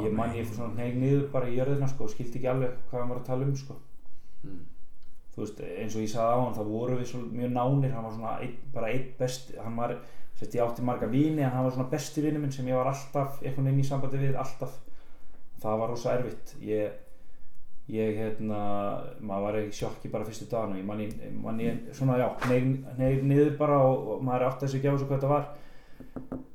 [0.06, 2.74] Ég mann ég fór svona neyg niður bara í jörðina sko og skildi ekki alveg
[2.90, 3.76] hvað hann var að tala um sko
[4.46, 4.64] Mm.
[5.36, 8.14] þú veist, eins og ég sagði á hann þá voru við mjög nánir hann var
[8.14, 9.96] svona ein, bara einn best hann var,
[10.38, 12.88] sett ég átti marga vini en hann var svona besti vinnu minn sem ég var
[12.92, 14.78] alltaf einhvern veginn í sambandi við, alltaf.
[15.60, 16.54] Það var rosa erfitt.
[16.60, 16.96] Ég,
[17.92, 18.60] ég hérna
[19.20, 21.06] maður var ekki sjokki bara fyrstu daginu ég manni,
[21.42, 25.32] manni svona já neyg niður bara og, og maður átti þessu á þessu hvað þetta
[25.32, 25.46] var.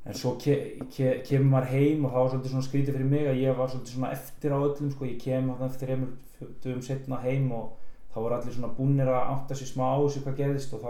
[0.06, 0.56] En svo ke,
[0.92, 3.70] ke, kemur maður heim og það var svolítið svona skrítið fyrir mig að ég var
[3.72, 7.81] svolítið svona eftir á öllum sko, ég kem þarna eftir einhver dögum setna heim og
[8.12, 10.84] þá voru allir svona búnir að átta sér smá á þessu hvað gerðist og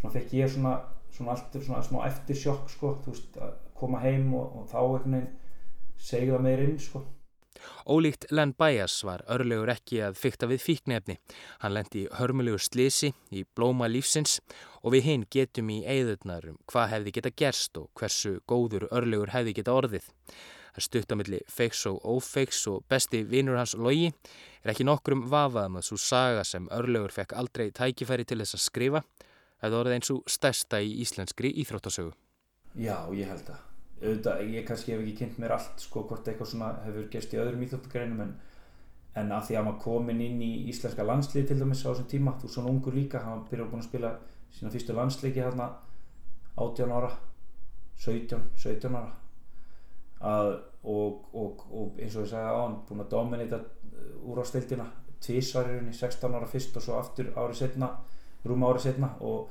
[0.00, 0.74] þá fekk ég svona,
[1.14, 4.78] svona alltaf svona smá eftir sjokk sko, þú veist, að koma heim og, og þá
[4.80, 5.32] einhvern veginn
[6.00, 7.02] segja það meir inn sko.
[7.90, 11.16] Ólíkt Len Bias var örlegur ekki að fykta við fíknefni.
[11.60, 14.38] Hann lendi í hörmulegu slisi í blóma lífsins
[14.80, 19.34] og við hinn getum í eigðurnar um hvað hefði geta gerst og hversu góður örlegur
[19.34, 20.08] hefði geta orðið.
[20.74, 24.10] Það stuttamilli feiks og ófeiks og besti vinur hans logi
[24.62, 28.64] er ekki nokkrum vafaðum að svo saga sem örlegur fekk aldrei tækifæri til þess að
[28.66, 29.02] skrifa
[29.60, 32.14] hefði orðið eins og stærsta í íslenskri íþróttasögu.
[32.78, 33.66] Já, ég held það.
[34.00, 37.40] Auðvitað, ég kannski hef ekki kynnt mér allt sko hvort eitthvað svona hefur gerst í
[37.42, 38.30] öðrum íþróttagreinum en,
[39.20, 42.36] en að því að maður komin inn í íslenska landslið til dæmis á þessum tíma,
[42.38, 44.14] er svona ungur líka, hann byrjar búin að spila
[44.56, 45.68] sína fyrstu landsleiki hérna
[46.56, 47.12] 18 ára,
[48.00, 49.12] 17, 17 ára
[50.20, 50.50] að,
[50.84, 53.60] og, og, og eins og ég sagði á hann, búin að dominita
[54.24, 54.86] úr á stildina,
[55.20, 57.90] tvísvaririnn í 16 ára fyrst og svo aftur árið setna,
[58.44, 59.50] rúma árið setna og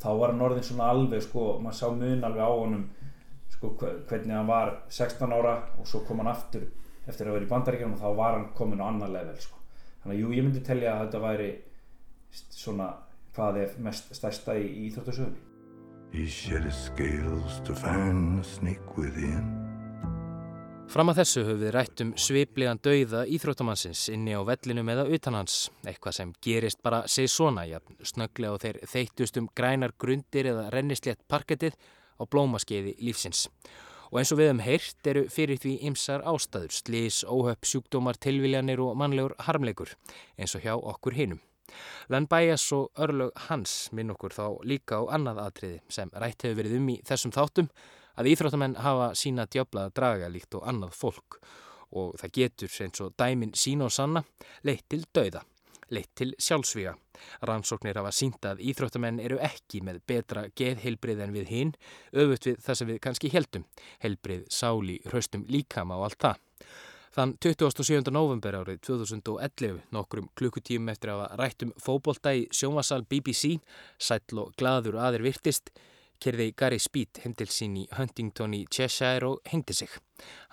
[0.00, 2.84] þá var hann orðin svona alveg sko, maður sá mun alveg á honum
[3.56, 6.66] sko hvernig hann var 16 ára og svo kom hann aftur
[7.06, 9.58] eftir að vera í bandaríkjum og þá var hann komin á annar level sko.
[10.02, 11.50] þannig að jú, ég myndi telja að þetta væri
[12.50, 12.88] svona
[13.36, 15.44] hvað er mest stærsta í, Íþróttasögunni
[16.12, 19.25] He shed his scales to find the snake within
[20.96, 25.34] Fram að þessu höfum við rætt um svipliðan dauða íþróttamannsins inni á vellinum eða utan
[25.36, 30.48] hans, eitthvað sem gerist bara sig svona, ja, snögglega og þeir þeittust um grænar grundir
[30.48, 31.76] eða rennislétt parkettið
[32.16, 33.42] á blómaskeiði lífsins.
[34.08, 38.80] Og eins og við hefum heyrt eru fyrir því ymsar ástæður, slís, óhöpp, sjúkdómar, tilviljanir
[38.80, 39.92] og mannlegur harmleikur,
[40.40, 41.44] eins og hjá okkur hinum.
[42.08, 46.62] Len Bæjas og örlög hans minn okkur þá líka á annað atriði sem rætt hefur
[46.62, 47.68] verið um í þessum þáttum
[48.16, 51.40] að íþróttamenn hafa sína djöfla að draga líkt og annað fólk
[51.96, 54.24] og það getur eins og dæmin sína og sanna
[54.66, 55.42] leitt til dauða,
[55.94, 56.96] leitt til sjálfsvíga.
[57.46, 61.72] Rannsóknir hafa sínt að íþróttamenn eru ekki með betra geðheilbrið en við hinn,
[62.12, 63.64] öfut við það sem við kannski heldum,
[64.02, 66.44] heilbrið, sáli, hraustum líkama og allt það.
[67.16, 68.10] Þann 27.
[68.12, 73.54] november árið 2011, nokkrum klukkutíum eftir að hafa rætt um fóbolta í sjónvasal BBC,
[73.96, 75.70] sætl og gladur aðir virtist,
[76.22, 79.92] kerði Gary Speed heim til sín í Huntington í Cheshire og hengdi sig.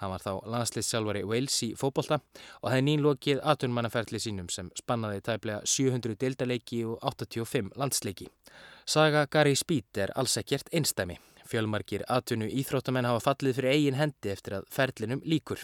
[0.02, 5.24] Hann var þá landsliðsjálfari Wales í fóbolta og það er nýnlokið atunmannaferðli sínum sem spannaði
[5.28, 8.30] tæplega 700 deildaleiki og 85 landsleiki.
[8.86, 11.20] Saga Gary Speed er alls ekkert einstæmi.
[11.50, 15.62] Fjölmarkir atvinnu íþróttamenn hafa fallið fyrir eigin hendi eftir að ferlinum líkur.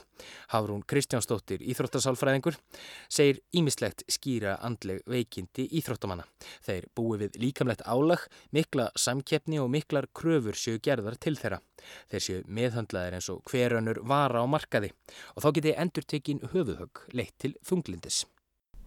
[0.51, 2.57] Hafrún Kristjánsdóttir, íþróttasálfræðingur,
[3.07, 6.27] segir ímislegt skýra andleg veikindi íþróttamanna.
[6.65, 11.61] Þeir búi við líkamlegt álag, mikla samkeppni og miklar kröfur séu gerðar til þeirra.
[12.11, 14.91] Þeir séu meðhandlaðir eins og hverjönur vara á markaði
[15.35, 18.25] og þá geti endur tekin höfuðhögg leitt til þunglindis.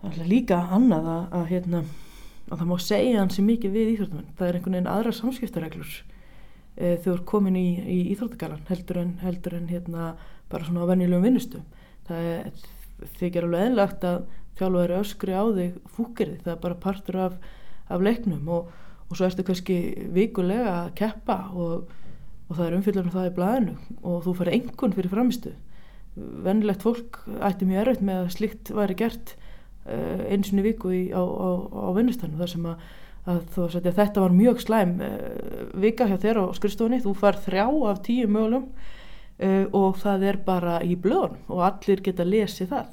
[0.02, 1.84] Það er líka annað að, að, hérna,
[2.50, 4.32] að það má segja hansi mikið við íþróttamenn.
[4.38, 5.92] Það er einhvern veginn aðra samskiptareglur
[6.76, 10.12] e, þegar þú er komin í, í íþróttagalan heldur en, heldur en hérna,
[10.52, 11.66] bara svona á venjulegum vinnustum.
[12.08, 12.62] Það er,
[13.18, 14.22] þykir alveg eðlagt að
[14.60, 16.38] þjálfur öskri á þig fúkirði.
[16.44, 17.36] Það er bara partur af,
[17.88, 18.70] af leiknum og,
[19.08, 19.78] og svo ertu kannski
[20.14, 21.92] vikulega að keppa og,
[22.48, 25.54] og það er umfylgjum það í blæðinu og þú fari engun fyrir framistu.
[26.16, 29.36] Vennilegt fólk ætti mjög erfitt með að slikt væri gert
[29.86, 32.82] uh, eins og viku í, á, á, á vinnustannu þar sem að,
[33.28, 35.20] að þetta var mjög slæm uh,
[35.78, 40.40] vika hjá þér á skrifstofunni, þú far þrjá af tíu mögulegum uh, og það er
[40.46, 42.90] bara í blöðunum og allir geta lesið það.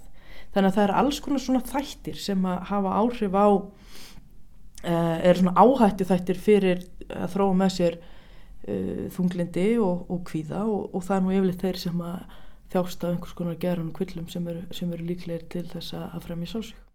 [0.53, 3.47] Þannig að það er alls konar svona þættir sem að hafa áhrif á,
[4.81, 7.97] er svona áhætti þættir fyrir að þróa með sér
[9.13, 12.17] þunglindi og, og kvíða og, og það er nú yfirleitt þeir sem að
[12.73, 16.53] þjást af einhvers konar gerðan og kvillum sem eru, eru líklegir til þess að fremja
[16.55, 16.88] sálsvík.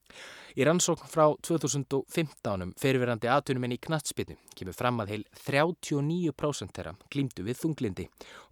[0.54, 6.92] Í rannsókn frá 2015 um fyrirverandi atvinnumenn í knatsbytnu kemur fram að heil 39% þeirra
[7.10, 8.04] glýmdu við þunglindi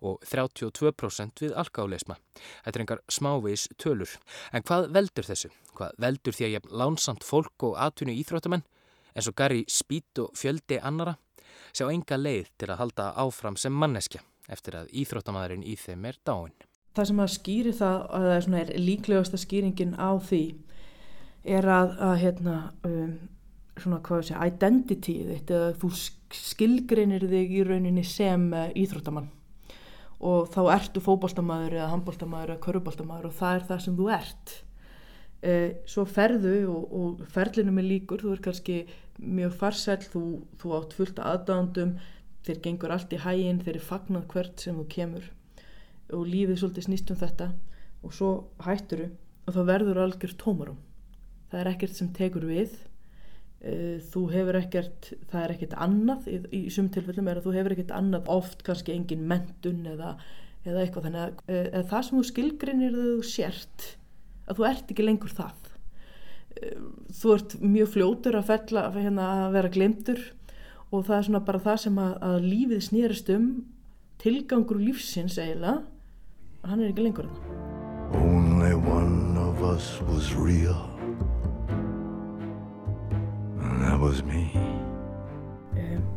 [0.03, 2.17] og 32% við alkáleisma.
[2.65, 4.17] Þetta er engar smávegis tölur.
[4.51, 5.53] En hvað veldur þessu?
[5.79, 8.67] Hvað veldur því að ég lánsamt fólk og atvinnu íþróttamenn
[9.15, 11.15] eins og Gary Speed og fjöldi annara
[11.71, 16.19] sjá enga leið til að halda áfram sem manneskja eftir að íþróttamæðurinn í þeim er
[16.27, 16.59] dáin.
[16.99, 20.43] Það sem að skýri það, að það er, er líklegasta skýringin á því
[21.43, 23.13] er að, að hérna, um,
[23.81, 25.93] svona hvað segja, identity þitt eða þú
[26.33, 29.31] skilgreinir þig í rauninni sem uh, íþróttamann
[30.23, 34.53] og þá ertu fókbóltamæður eða handbóltamæður eða körubóltamæður og það er það sem þú ert.
[35.43, 38.77] Uh, svo ferðu og, og ferlinu með líkur, þú er kannski
[39.19, 40.25] mjög farsæl, þú,
[40.63, 41.97] þú átt fullt aðdándum,
[42.47, 45.27] þeir gengur allt í hæginn, þeir er fagnat hvert sem þú kemur
[46.13, 47.51] og lífið svolítið snýst um þetta
[48.03, 48.31] og svo
[48.67, 49.09] hætturu
[49.47, 50.81] og þá verður algjör tómarum.
[51.53, 52.77] Það er ekkert sem tekur við,
[53.69, 57.57] uh, þú hefur ekkert, það er ekkert annað, í, í sum tilfellum er að þú
[57.59, 60.15] hefur ekkert annað, oft kannski engin mentun eða,
[60.65, 63.91] eða eitthvað, þannig að uh, það sem þú skilgrinir þegar þú sért,
[64.47, 65.59] að þú ert ekki lengur það.
[67.17, 70.21] Þú ert mjög fljótur að, fella, hérna, að vera glemtur
[70.93, 73.47] og það er svona bara það sem að, að lífið snýrist um
[74.23, 75.81] tilgangur lífsins eiginlega
[76.69, 77.31] hann er ekki lengur
[78.13, 80.92] Only one of us was real
[84.03, 84.49] was me.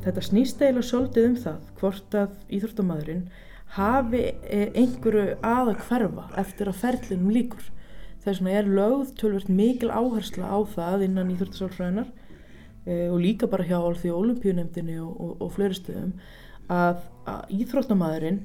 [0.05, 3.23] Þetta snýst eiginlega svolítið um það hvort að íþróttamæðurinn
[3.75, 7.65] hafi e, einhverju að að hverfa eftir að ferlinum líkur
[8.23, 13.65] þess vegna er lögð tölvert mikil áhersla á það innan íþjóttasálfræðinar e, og líka bara
[13.69, 16.13] hjá allþví olimpíunemdini og, og, og fleiri stöðum
[16.69, 18.41] að, að íþróttamæðurinn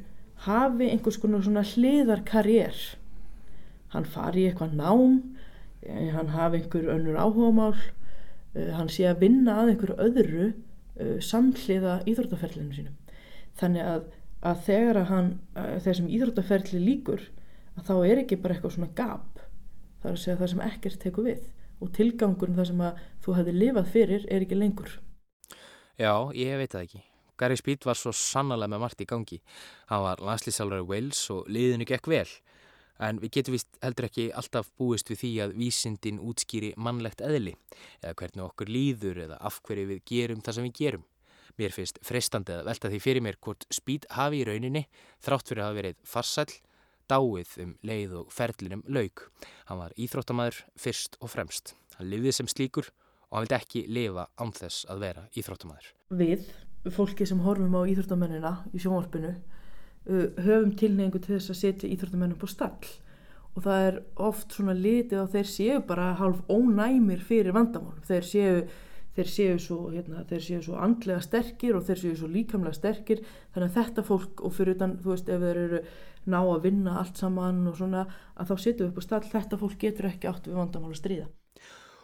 [0.48, 2.83] hafi einhvers konar svona hliðar karriér
[3.94, 5.20] hann fari í eitthvað nám
[6.16, 7.74] hann hafi einhver önnur áhugamál
[8.55, 10.55] hann sé að vinna að einhverju öðru e,
[11.23, 12.97] samhliða íþróttaferlinu sínum
[13.61, 14.09] þannig að,
[14.47, 15.29] að þegar að hann
[15.85, 17.29] þessum íþróttaferli líkur
[17.79, 19.41] að þá er ekki bara eitthvað svona gap.
[20.01, 21.47] Það er að segja það sem ekkert tekur við.
[21.81, 24.97] Og tilgangun það sem að þú hefði lifað fyrir er ekki lengur.
[26.01, 27.03] Já, ég veit það ekki.
[27.41, 29.39] Gary Speed var svo sannlega með margt í gangi.
[29.89, 32.29] Hann var landslýsalari Wales og liðinu gekk vel
[33.01, 37.57] en við getum vist heldur ekki alltaf búist við því að vísindin útskýri mannlegt eðli
[38.03, 41.07] eða hvernig okkur líður eða af hverju við gerum það sem við gerum
[41.59, 44.87] Mér finnst frestandi að velta því fyrir mér hvort Speed hafi í rauninni
[45.21, 46.53] þrátt fyrir að hafa verið farsæl
[47.11, 49.25] dáið um leið og ferlinum laug.
[49.69, 51.75] Hann var íþróttamæður fyrst og fremst.
[51.99, 52.91] Hann lifið sem slíkur
[53.29, 55.91] og hann vildi ekki lifa án þess að vera íþróttamæður.
[56.21, 56.47] Við,
[56.95, 59.35] fólki sem horfum á íþróttamennina í sjónvarpinu,
[60.09, 62.93] höfum tilneingu til þess að setja íþróttamennum på stall.
[63.57, 68.01] Og það er oft svona litið að þeir séu bara halv ónæmir fyrir vandamálum.
[68.07, 68.55] Þeir séu
[69.17, 73.25] þeir séu svo, hérna, þeir séu svo andlega sterkir og þeir séu svo líkamlega sterkir.
[73.55, 75.83] Þannig að þetta fólk og fyrir utan þú veist ef þeir eru
[76.31, 79.23] ná að vinna allt saman og svona að þá setjum við upp á stall.
[79.35, 81.31] Þetta fólk getur ekki átt við vandamál að stríða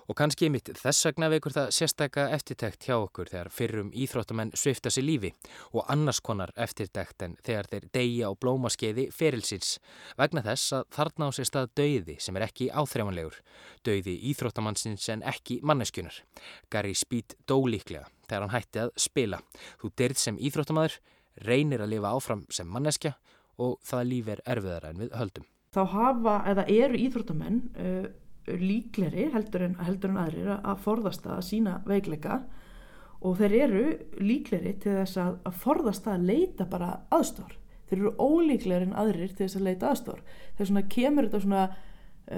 [0.07, 4.91] Og kannski mitt þess vegna veikur það sérstakka eftirtekt hjá okkur þegar fyrrum íþróttamenn svifta
[4.95, 5.33] sér lífi
[5.73, 9.77] og annars konar eftirtekt en þegar þeir deyja á blómaskeiði ferilsins
[10.19, 13.41] vegna þess að þarna á sér stað dauði sem er ekki áþreifanlegur,
[13.83, 16.21] dauði íþróttamannsins en ekki manneskunar.
[16.71, 19.41] Gary Speed dó líklega þegar hann hætti að spila.
[19.83, 21.01] Þú deyrð sem íþróttamæður,
[21.47, 23.17] reynir að lifa áfram sem manneskja
[23.63, 25.49] og það líf er erfiðara en við höldum.
[25.77, 28.07] Þá hafa, eða eru íþróttamenn uh,
[28.47, 32.41] líkleri heldur en, heldur en aðrir að forðast að sína veikleika
[33.27, 33.85] og þeir eru
[34.23, 37.55] líkleri til þess að, að forðast að leita bara aðstór.
[37.87, 40.25] Þeir eru ólíkleri en aðrir til þess að leita aðstór.
[40.57, 41.63] Þegar svona kemur þetta svona,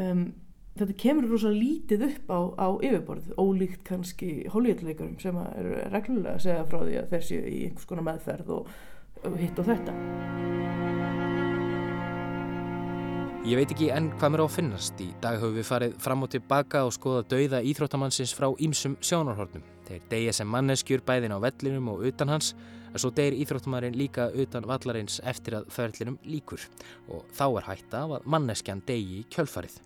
[0.01, 0.23] um,
[0.79, 6.47] þetta kemur rosa lítið upp á, á yfirborð, ólíkt kannski hólíðleikarum sem eru reglulega að
[6.47, 8.73] segja frá því að þeir séu í einhvers konar meðferð og,
[9.41, 10.98] hitt og þetta.
[13.47, 14.99] Ég veit ekki enn hvað mér á að finnast.
[14.99, 19.63] Í dag höfum við farið fram og tilbaka og skoða dauða íþróttamannsins frá ímsum sjónarhornum.
[19.87, 22.51] Þeir deyja sem manneskjur bæðin á vellinum og utan hans,
[22.91, 26.67] en svo deyir íþróttamannin líka utan vallarins eftir að ferlinum líkur.
[27.15, 29.79] Og þá er hætta af að manneskjan deyji í kjölfarið.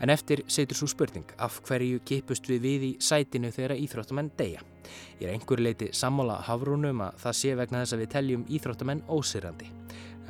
[0.00, 4.64] En eftir setur svo spurning af hverju kipust við við í sætinu þegar íþróttamenn deyja.
[5.20, 9.04] Ég er einhver leiti sammála hafrúnum að það sé vegna þess að við teljum íþróttamenn
[9.12, 9.68] ósýrandi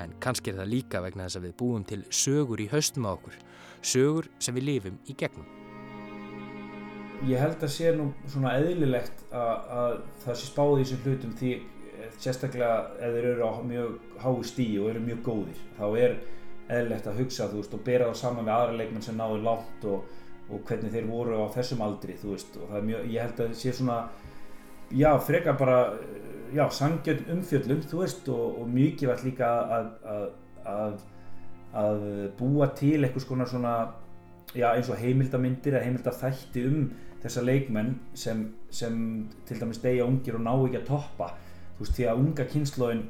[0.02, 3.10] en kannski er það líka vegna þess að við búum til sögur í haustum á
[3.12, 3.36] okkur,
[3.82, 5.48] sögur sem við lifum í gegnum.
[7.28, 11.36] Ég held að sé nú svona eðlilegt að, að það sé spáði í þessum hlutum
[11.36, 11.52] því
[12.20, 16.16] sérstaklega ef þeir eru á mjög hái stíi og eru mjög góðir þá er
[16.70, 19.86] eðlilegt að hugsa þú veist og bera það saman við aðra leikmenn sem náður látt
[19.90, 20.18] og,
[20.50, 23.74] og hvernig þeir voru á þessum aldri þú veist og mjög, ég held að sé
[23.76, 23.98] svona
[24.90, 25.80] já, freka bara
[26.54, 30.24] já, sangjörn umfjöllum þú veist og, og mjög vart líka að, að,
[30.74, 31.04] að,
[31.82, 32.06] að
[32.38, 33.74] búa til eitthvað svona
[34.54, 36.90] já, eins og heimildamindir eða heimildafætti um
[37.20, 38.96] þessa leikmenn sem, sem
[39.48, 41.30] til dæmis degja ungir og ná ekki að toppa.
[41.76, 43.02] Þú veist því að unga kynnslóðin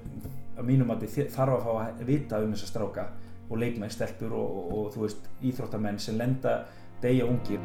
[0.59, 3.07] að mínum að þið þarf að fá að vita um þessa stráka
[3.51, 6.61] og leikmenn, stelpur og, og, og þú veist íþróttamenn sem lenda
[7.03, 7.61] degja ungir.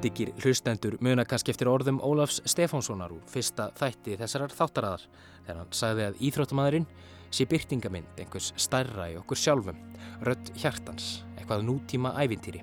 [0.00, 5.02] Diggir hlustendur muna kannski eftir orðum Ólafs Stefánssonar úr fyrsta þætti þessarar þáttaraðar
[5.44, 6.86] þegar hann sagði að íþróttamæðurinn
[7.30, 9.78] sé byrtingamind einhvers stærra í okkur sjálfum,
[10.26, 12.62] rött hjartans, eitthvað nútíma ævintýri,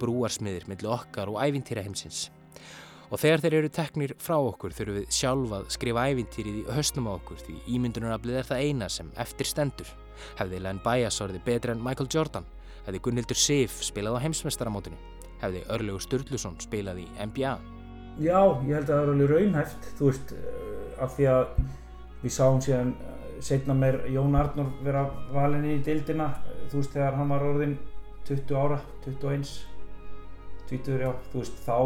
[0.00, 2.28] brúarsmiðir millir okkar og ævintýra heimsins.
[3.08, 7.08] Og þegar þeir eru teknir frá okkur þurfum við sjálfa að skrifa ævintýrið í höstnum
[7.10, 9.90] á okkur því ímyndunaraflið er það eina sem eftir stendur.
[10.38, 12.46] Hefði Len Bias orðið betri en Michael Jordan,
[12.86, 14.98] hefði Gunnildur Sif spilað á heimsmestaramótinu,
[15.44, 17.54] hefði Örlegu Sturluson spilað í NBA.
[18.22, 20.34] Já, ég held að það er alveg raunhæft, þú veist,
[21.02, 21.44] af því að
[22.22, 22.94] við sáum síðan
[23.44, 26.30] setna mér Jón Arnór vera valinni í dildina,
[26.70, 27.74] þú veist, þegar hann var orðin
[28.28, 29.50] 20 ára, 21,
[30.70, 31.78] 20, já, þú veist, þá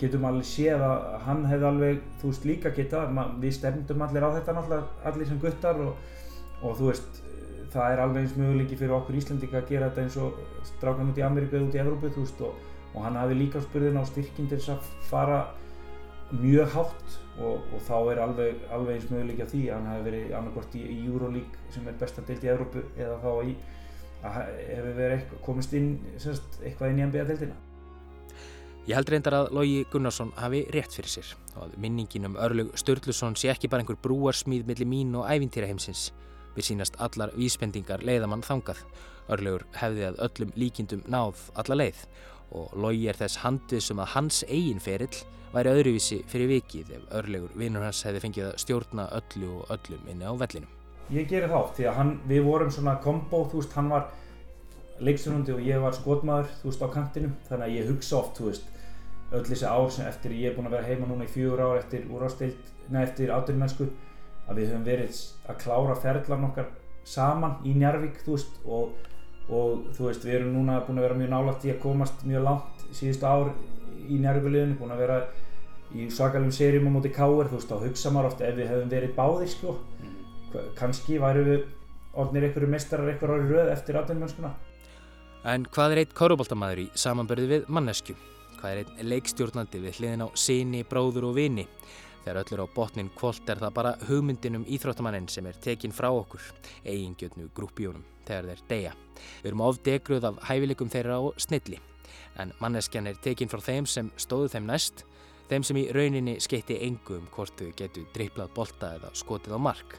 [0.00, 4.30] getum alveg séð að hann hefði alveg, þú veist, líka getað, við stefndum allir á
[4.38, 6.16] þetta náttúrulega, allir sem guttar og,
[6.62, 7.22] og þú veist,
[7.72, 10.40] það er alveg eins möguleiki fyrir okkur Íslandika að gera þetta eins og
[10.72, 13.62] strákan út í Ameríku eða út í Evrópu, þú veist, og, og hann hafi líka
[13.64, 15.40] spurðin á styrkinn til þess að fara
[16.32, 20.06] mjög hátt og, og þá er alveg, alveg eins möguleiki að því að hann hafi
[20.06, 23.52] verið annarkort í, í Euroleague sem er besta deilt í Evrópu eða þá í,
[24.22, 24.40] að
[24.70, 27.60] hefur verið komist inn, semst, eitthvað inn í NBA-deildina.
[28.82, 32.72] Ég held reyndar að Lógi Gunnarsson hafi rétt fyrir sér og að minningin um Örlug
[32.80, 36.10] Sturluson sé ekki bara einhver brúarsmýð millir mín og ævintýra heimsins.
[36.56, 38.82] Við sínast allar vísbendingar leiðamann þangað.
[39.30, 42.02] Örlugur hefði að öllum líkindum náð alla leið
[42.52, 45.22] og Lógi er þess handið sem að hans eigin ferill
[45.52, 50.10] væri öðruvísi fyrir vikið ef Örlugur vinnur hans hefði fengið að stjórna öllu og öllum
[50.12, 50.70] inni á vellinum.
[51.12, 54.06] Ég gerir þá því að hann, við vorum svona kombo, þú veist, hann var
[55.02, 58.48] leiksturundi og ég var skotmaður, þú veist, á kantinum þannig að ég hugsa oft, þú
[58.48, 58.70] veist
[59.32, 61.80] öll þessi ár sem eftir ég er búin að vera heima núna í fjögur ár
[61.80, 63.88] eftir úrástild, neða eftir átunumennsku
[64.48, 66.68] að við höfum verið að klára ferðlan okkar
[67.08, 68.92] saman í Njarvík, þú veist og,
[69.48, 72.46] og þú veist, við erum núna búin að vera mjög nálægt í að komast mjög
[72.46, 73.52] langt síðustu ár
[74.08, 75.20] í Njarvíkuliðinu, búin að vera
[75.92, 78.92] í svakalum serjum á móti káir, þú veist, þá hugsa maður ofta ef við höfum
[78.92, 80.68] verið báðir, sko mm.
[80.78, 81.64] kannski væru við
[82.12, 84.52] orðnir einhverju mestarar einhver ári röð eftir átunumennskuna
[85.42, 88.14] En hvað er eitt korruboltamæður í samanbörði við mannesku?
[88.60, 91.64] Hvað er einn leikstjórnandi við hliðin á síni, bróður og vini?
[92.22, 96.06] Þegar öllur á botnin kvólt er það bara hugmyndin um íþróttamannin sem er tekin frá
[96.14, 96.44] okkur,
[96.86, 98.92] eigingjötnu grúpjónum, þegar þeir deyja.
[99.42, 101.78] Við erum ofdegruð af hæfileikum þeirra og snilli,
[102.40, 105.04] en manneskjan er tekin frá þeim sem stóðu þeim næst,
[105.50, 109.60] þeim sem í rauninni skeitti engu um hvort þau getur dreiplað bolta eða skotið á
[109.60, 109.98] mark.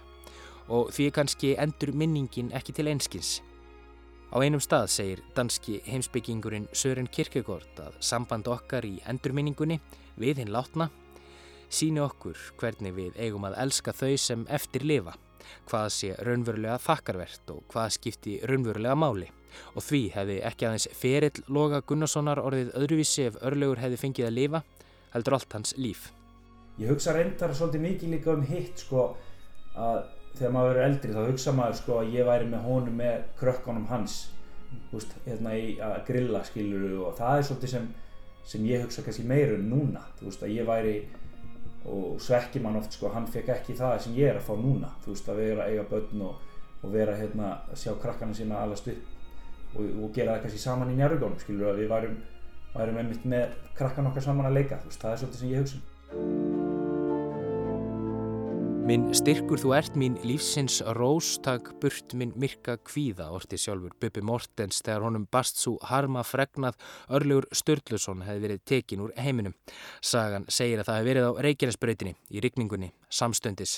[0.71, 3.41] Og því kannski endur minningin ekki til einskins.
[4.33, 9.77] Á einum stað segir danski heimsbyggingurinn Sören Kierkegaard að samband okkar í endurminningunni
[10.17, 10.89] við hinn látna
[11.73, 15.15] síni okkur hvernig við eigum að elska þau sem eftir lifa,
[15.69, 19.29] hvað sé raunverulega þakkarvert og hvað skipti raunverulega máli.
[19.77, 24.37] Og því hefði ekki aðeins ferill Loga Gunnarssonar orðið öðruvísi ef örlegur hefði fengið að
[24.39, 24.63] lifa,
[25.13, 26.09] heldur allt hans líf.
[26.81, 29.11] Ég hugsa reyndar svolítið mikið líka um hitt sko
[29.77, 30.05] að
[30.37, 33.89] þegar maður verður eldri þá hugsa maður sko að ég væri með honum með krökkunum
[33.91, 34.15] hans
[34.91, 37.89] veist, hérna í að grilla skiluru og það er svolítið sem,
[38.53, 40.95] sem ég hugsa kannski meira um núna þú veist að ég væri
[41.85, 44.91] og svekki mann oft sko hann fekk ekki það sem ég er að fá núna.
[45.03, 46.53] Þú veist að vera að eiga börn og,
[46.83, 49.11] og vera hérna að sjá krakkana sína allast upp
[49.75, 52.19] og, og gera það kannski saman í njárugónum skiluru að við værum,
[52.73, 55.63] værum einmitt með krakkan okkar saman að leika þú veist það er svolítið sem ég
[55.63, 55.81] hugsa
[56.13, 56.62] um
[58.83, 64.81] Minn styrkur þú ert mín lífsins róstak burt minn myrka kvíða, orti sjálfur Bubi Mortens
[64.83, 66.75] þegar honum bast svo harma fregnað
[67.07, 69.55] Örlegur Sturluson hefði verið tekin úr heiminum.
[70.03, 73.77] Sagan segir að það hefði verið á Reykjanesbreytinni í rikningunni, samstöndis,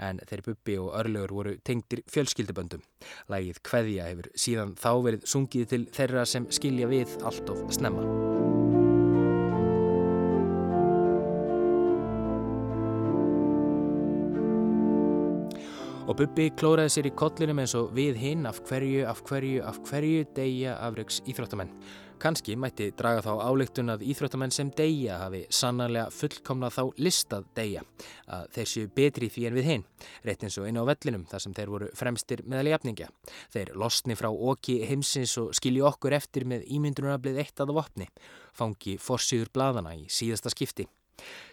[0.00, 2.80] en þeir Bubi og Örlegur voru tengdir fjölskylduböndum.
[3.28, 8.27] Lægið Kveðja hefur síðan þá verið sungið til þeirra sem skilja við allt of snemma.
[16.08, 19.76] Og Bubbi klóraði sér í kollinum eins og við hinn af hverju, af hverju, af
[19.84, 21.68] hverju deyja afreiks íþróttamenn.
[22.18, 27.84] Kanski mætti draga þá álíktun að íþróttamenn sem deyja hafi sannarlega fullkomna þá listað deyja,
[28.24, 29.84] að þeir séu betri því en við hinn,
[30.24, 33.12] rétt eins og inn á vellinum þar sem þeir voru fremstir meðal jafningja.
[33.52, 38.08] Þeir losni frá oki heimsins og skilji okkur eftir með ímyndunarblið eitt að vopni,
[38.56, 40.88] fangi forsýður bladana í síðasta skipti.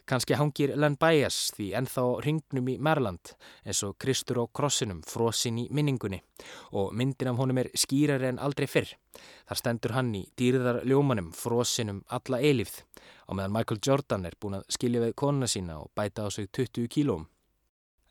[0.05, 3.34] Kanski hangir Len Bias því ennþá ringnum í Merland
[3.66, 6.22] eins og Kristur á krossinum frosinn í minningunni
[6.78, 8.91] og myndin af honum er skýrari en aldrei fyrr.
[9.49, 12.84] Þar stendur hann í dýrðar ljómanum frosinnum alla eilífð
[13.26, 16.51] á meðan Michael Jordan er búin að skilja við konuna sína og bæta á sig
[16.51, 17.26] 20 kílóm.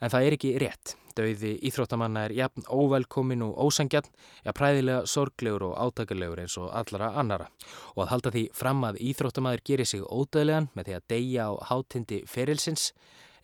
[0.04, 0.94] En það er ekki rétt.
[1.14, 4.10] Dauði íþróttamanna er jafn óvelkomin og ósangjarn,
[4.44, 7.46] ja præðilega sorglegur og átakalega eins og allara annara.
[7.94, 11.52] Og að halda því fram að íþróttamaður gerir sig ódöðlegan með því að deyja á
[11.70, 12.90] hátindi ferilsins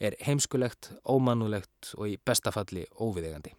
[0.00, 3.54] er heimskulegt, ómannulegt og í bestafalli óviðegandi.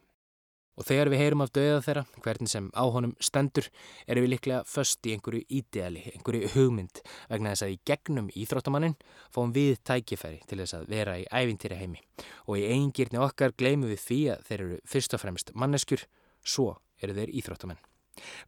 [0.81, 3.67] Og þegar við heyrum af döða þeirra, hvernig sem á honum stendur,
[4.09, 8.97] erum við liklega först í einhverju ídeali, einhverju hugmynd vegna þess að í gegnum íþróttamannin
[9.29, 12.01] fáum við tækifæri til þess að vera í ævintýra heimi.
[12.49, 16.07] Og í eigingirni okkar gleymum við því að þeir eru fyrst og fremst manneskjur,
[16.41, 17.83] svo eru þeir íþróttamenn.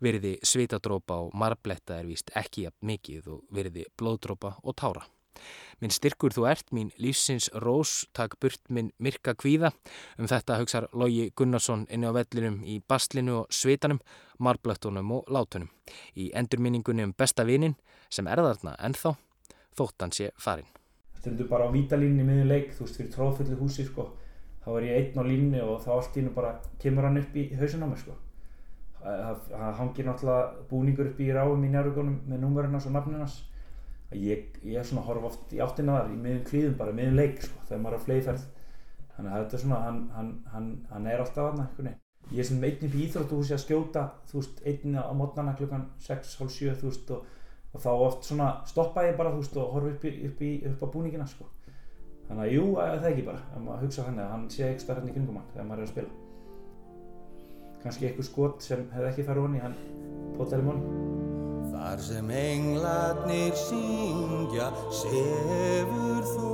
[0.02, 5.06] Veriði svitadrópa og marbletta er víst ekki jafn mikið og veriði blóðdrópa og tára.
[5.84, 9.74] Minn styrkur þú ert, mín lífsins rós, takk burt minn myrka kvíða.
[10.16, 14.00] Um þetta haugsar Lógi Gunnarsson inni á vellinum í baslinu og svitanum,
[14.40, 15.68] marblöttunum og látunum.
[16.16, 17.76] Í endurminningunni um besta vinin
[18.10, 19.16] sem er þarna ennþá,
[19.76, 20.70] þóttan sé farin.
[21.20, 24.12] Stundu bara á vítalínni miður leik, þú veist, fyrir tróðfullu húsi, sko.
[24.64, 27.36] Þá er ég einn á línni og þá allt ín og bara kemur hann upp
[27.36, 28.16] í hausin á mig, sko.
[29.04, 33.42] Það hangir náttúrulega búningur upp í ráum í njárvíkonum með númurinnars og nafninnars
[34.20, 37.20] ég, ég er svona að horfa oft í áttina þar í miðjum klíðum bara, miðjum
[37.20, 38.48] leik sko, þegar maður er á fleiðferð
[39.16, 41.94] þannig að þetta er svona, hann, hann, hann, hann er alltaf aðna
[42.32, 46.80] ég er sem einnig í Íþróttuhúsi að skjóta þú veist, einnig á mótnana klukkan 6.30
[46.80, 47.26] þú veist og,
[47.74, 50.88] og þá oft svona stoppa ég bara þú veist og horfa upp, upp, upp á
[50.96, 51.50] búningina sko.
[52.30, 54.86] Þannig að jú, það er ekki bara að maður hugsa hann að hann sé ekki
[54.86, 56.16] starf hérna í kringum hann þegar maður er að spila.
[57.84, 59.78] Kannski eitthvað skot sem hefði ekki farið honni hann
[60.38, 61.33] pótæli móni
[61.74, 66.54] Þar sem englarnir syngja, sefur þú,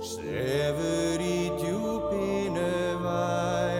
[0.00, 2.72] sefur í djúpinu
[3.04, 3.73] væra.